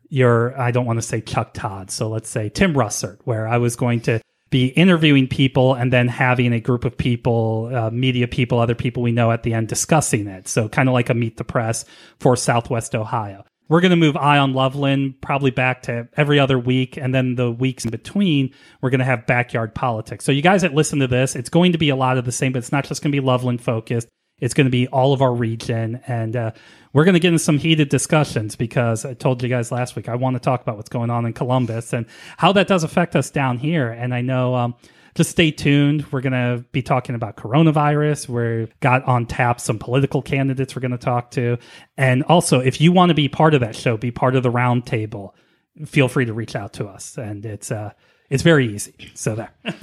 your, 0.08 0.58
I 0.58 0.70
don't 0.70 0.86
want 0.86 0.98
to 0.98 1.06
say 1.06 1.20
Chuck 1.20 1.54
Todd, 1.54 1.90
so 1.90 2.08
let's 2.08 2.28
say 2.28 2.48
Tim 2.48 2.74
Russert, 2.74 3.18
where 3.24 3.46
I 3.46 3.58
was 3.58 3.76
going 3.76 4.00
to 4.02 4.20
be 4.50 4.68
interviewing 4.68 5.28
people 5.28 5.74
and 5.74 5.92
then 5.92 6.08
having 6.08 6.52
a 6.52 6.60
group 6.60 6.84
of 6.84 6.96
people, 6.96 7.70
uh, 7.74 7.90
media 7.90 8.26
people, 8.26 8.58
other 8.58 8.74
people 8.74 9.02
we 9.02 9.12
know 9.12 9.30
at 9.30 9.42
the 9.42 9.54
end 9.54 9.68
discussing 9.68 10.26
it. 10.26 10.48
So 10.48 10.68
kind 10.68 10.88
of 10.88 10.92
like 10.92 11.10
a 11.10 11.14
meet 11.14 11.36
the 11.36 11.44
press 11.44 11.84
for 12.18 12.36
Southwest 12.36 12.94
Ohio. 12.94 13.44
We're 13.68 13.82
going 13.82 13.90
to 13.90 13.96
move 13.96 14.16
Ion 14.16 14.54
Loveland 14.54 15.20
probably 15.20 15.50
back 15.50 15.82
to 15.82 16.08
every 16.16 16.38
other 16.40 16.58
week. 16.58 16.96
And 16.96 17.14
then 17.14 17.34
the 17.34 17.50
weeks 17.50 17.84
in 17.84 17.90
between, 17.90 18.54
we're 18.80 18.88
going 18.90 19.00
to 19.00 19.04
have 19.04 19.26
backyard 19.26 19.74
politics. 19.74 20.24
So 20.24 20.32
you 20.32 20.40
guys 20.40 20.62
that 20.62 20.72
listen 20.72 21.00
to 21.00 21.06
this, 21.06 21.36
it's 21.36 21.50
going 21.50 21.72
to 21.72 21.78
be 21.78 21.90
a 21.90 21.96
lot 21.96 22.16
of 22.16 22.24
the 22.24 22.32
same, 22.32 22.52
but 22.52 22.60
it's 22.60 22.72
not 22.72 22.86
just 22.86 23.02
going 23.02 23.12
to 23.12 23.20
be 23.20 23.24
Loveland 23.24 23.60
focused. 23.60 24.08
It's 24.40 24.54
going 24.54 24.66
to 24.66 24.70
be 24.70 24.86
all 24.88 25.12
of 25.12 25.22
our 25.22 25.34
region. 25.34 26.00
And 26.06 26.36
uh, 26.36 26.50
we're 26.92 27.04
going 27.04 27.14
to 27.14 27.20
get 27.20 27.28
into 27.28 27.38
some 27.38 27.58
heated 27.58 27.88
discussions 27.88 28.56
because 28.56 29.04
I 29.04 29.14
told 29.14 29.42
you 29.42 29.48
guys 29.48 29.72
last 29.72 29.96
week, 29.96 30.08
I 30.08 30.14
want 30.14 30.34
to 30.34 30.40
talk 30.40 30.62
about 30.62 30.76
what's 30.76 30.88
going 30.88 31.10
on 31.10 31.26
in 31.26 31.32
Columbus 31.32 31.92
and 31.92 32.06
how 32.36 32.52
that 32.52 32.68
does 32.68 32.84
affect 32.84 33.16
us 33.16 33.30
down 33.30 33.58
here. 33.58 33.90
And 33.90 34.14
I 34.14 34.20
know, 34.20 34.54
um, 34.54 34.74
just 35.18 35.30
stay 35.30 35.50
tuned. 35.50 36.06
We're 36.12 36.20
going 36.20 36.32
to 36.32 36.64
be 36.70 36.80
talking 36.80 37.16
about 37.16 37.36
coronavirus. 37.36 38.28
We've 38.28 38.72
got 38.78 39.02
on 39.04 39.26
tap 39.26 39.60
some 39.60 39.76
political 39.76 40.22
candidates 40.22 40.76
we're 40.76 40.80
going 40.80 40.92
to 40.92 40.98
talk 40.98 41.32
to. 41.32 41.58
And 41.96 42.22
also, 42.24 42.60
if 42.60 42.80
you 42.80 42.92
want 42.92 43.10
to 43.10 43.14
be 43.14 43.28
part 43.28 43.54
of 43.54 43.60
that 43.60 43.74
show, 43.74 43.96
be 43.96 44.12
part 44.12 44.36
of 44.36 44.44
the 44.44 44.52
roundtable, 44.52 45.32
feel 45.86 46.06
free 46.06 46.26
to 46.26 46.32
reach 46.32 46.54
out 46.54 46.74
to 46.74 46.86
us. 46.86 47.18
And 47.18 47.44
it's, 47.44 47.72
uh, 47.72 47.92
it's 48.30 48.44
very 48.44 48.72
easy. 48.72 49.10
So 49.14 49.34
there. 49.34 49.52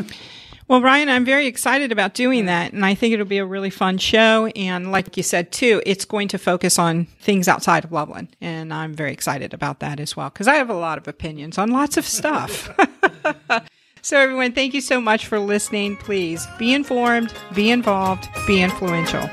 Well, 0.68 0.82
Ryan, 0.82 1.10
I'm 1.10 1.26
very 1.26 1.46
excited 1.46 1.92
about 1.92 2.16
doing 2.16 2.48
that. 2.48 2.74
And 2.74 2.84
I 2.84 2.96
think 2.96 3.14
it'll 3.14 3.26
be 3.26 3.38
a 3.38 3.46
really 3.46 3.70
fun 3.70 4.00
show. 4.00 4.48
And 4.56 4.92
like 4.92 5.16
you 5.16 5.24
said, 5.24 5.52
too, 5.52 5.82
it's 5.86 6.06
going 6.06 6.28
to 6.30 6.40
focus 6.40 6.80
on 6.80 7.06
things 7.20 7.48
outside 7.48 7.84
of 7.84 7.92
Loveland. 7.92 8.36
And 8.42 8.74
I'm 8.74 8.94
very 8.94 9.14
excited 9.14 9.54
about 9.54 9.80
that 9.82 10.00
as 10.00 10.18
well, 10.18 10.30
because 10.30 10.48
I 10.48 10.56
have 10.56 10.70
a 10.70 10.76
lot 10.76 10.98
of 10.98 11.08
opinions 11.08 11.58
on 11.58 11.70
lots 11.70 11.98
of 11.98 12.06
stuff. 12.06 12.76
so, 14.02 14.18
everyone, 14.18 14.54
thank 14.54 14.74
you 14.74 14.82
so 14.82 15.00
much 15.00 15.28
for 15.28 15.40
listening. 15.40 15.98
Please 15.98 16.48
be 16.58 16.74
informed, 16.74 17.32
be 17.54 17.70
involved, 17.70 18.28
be 18.48 18.62
influential. 18.62 19.30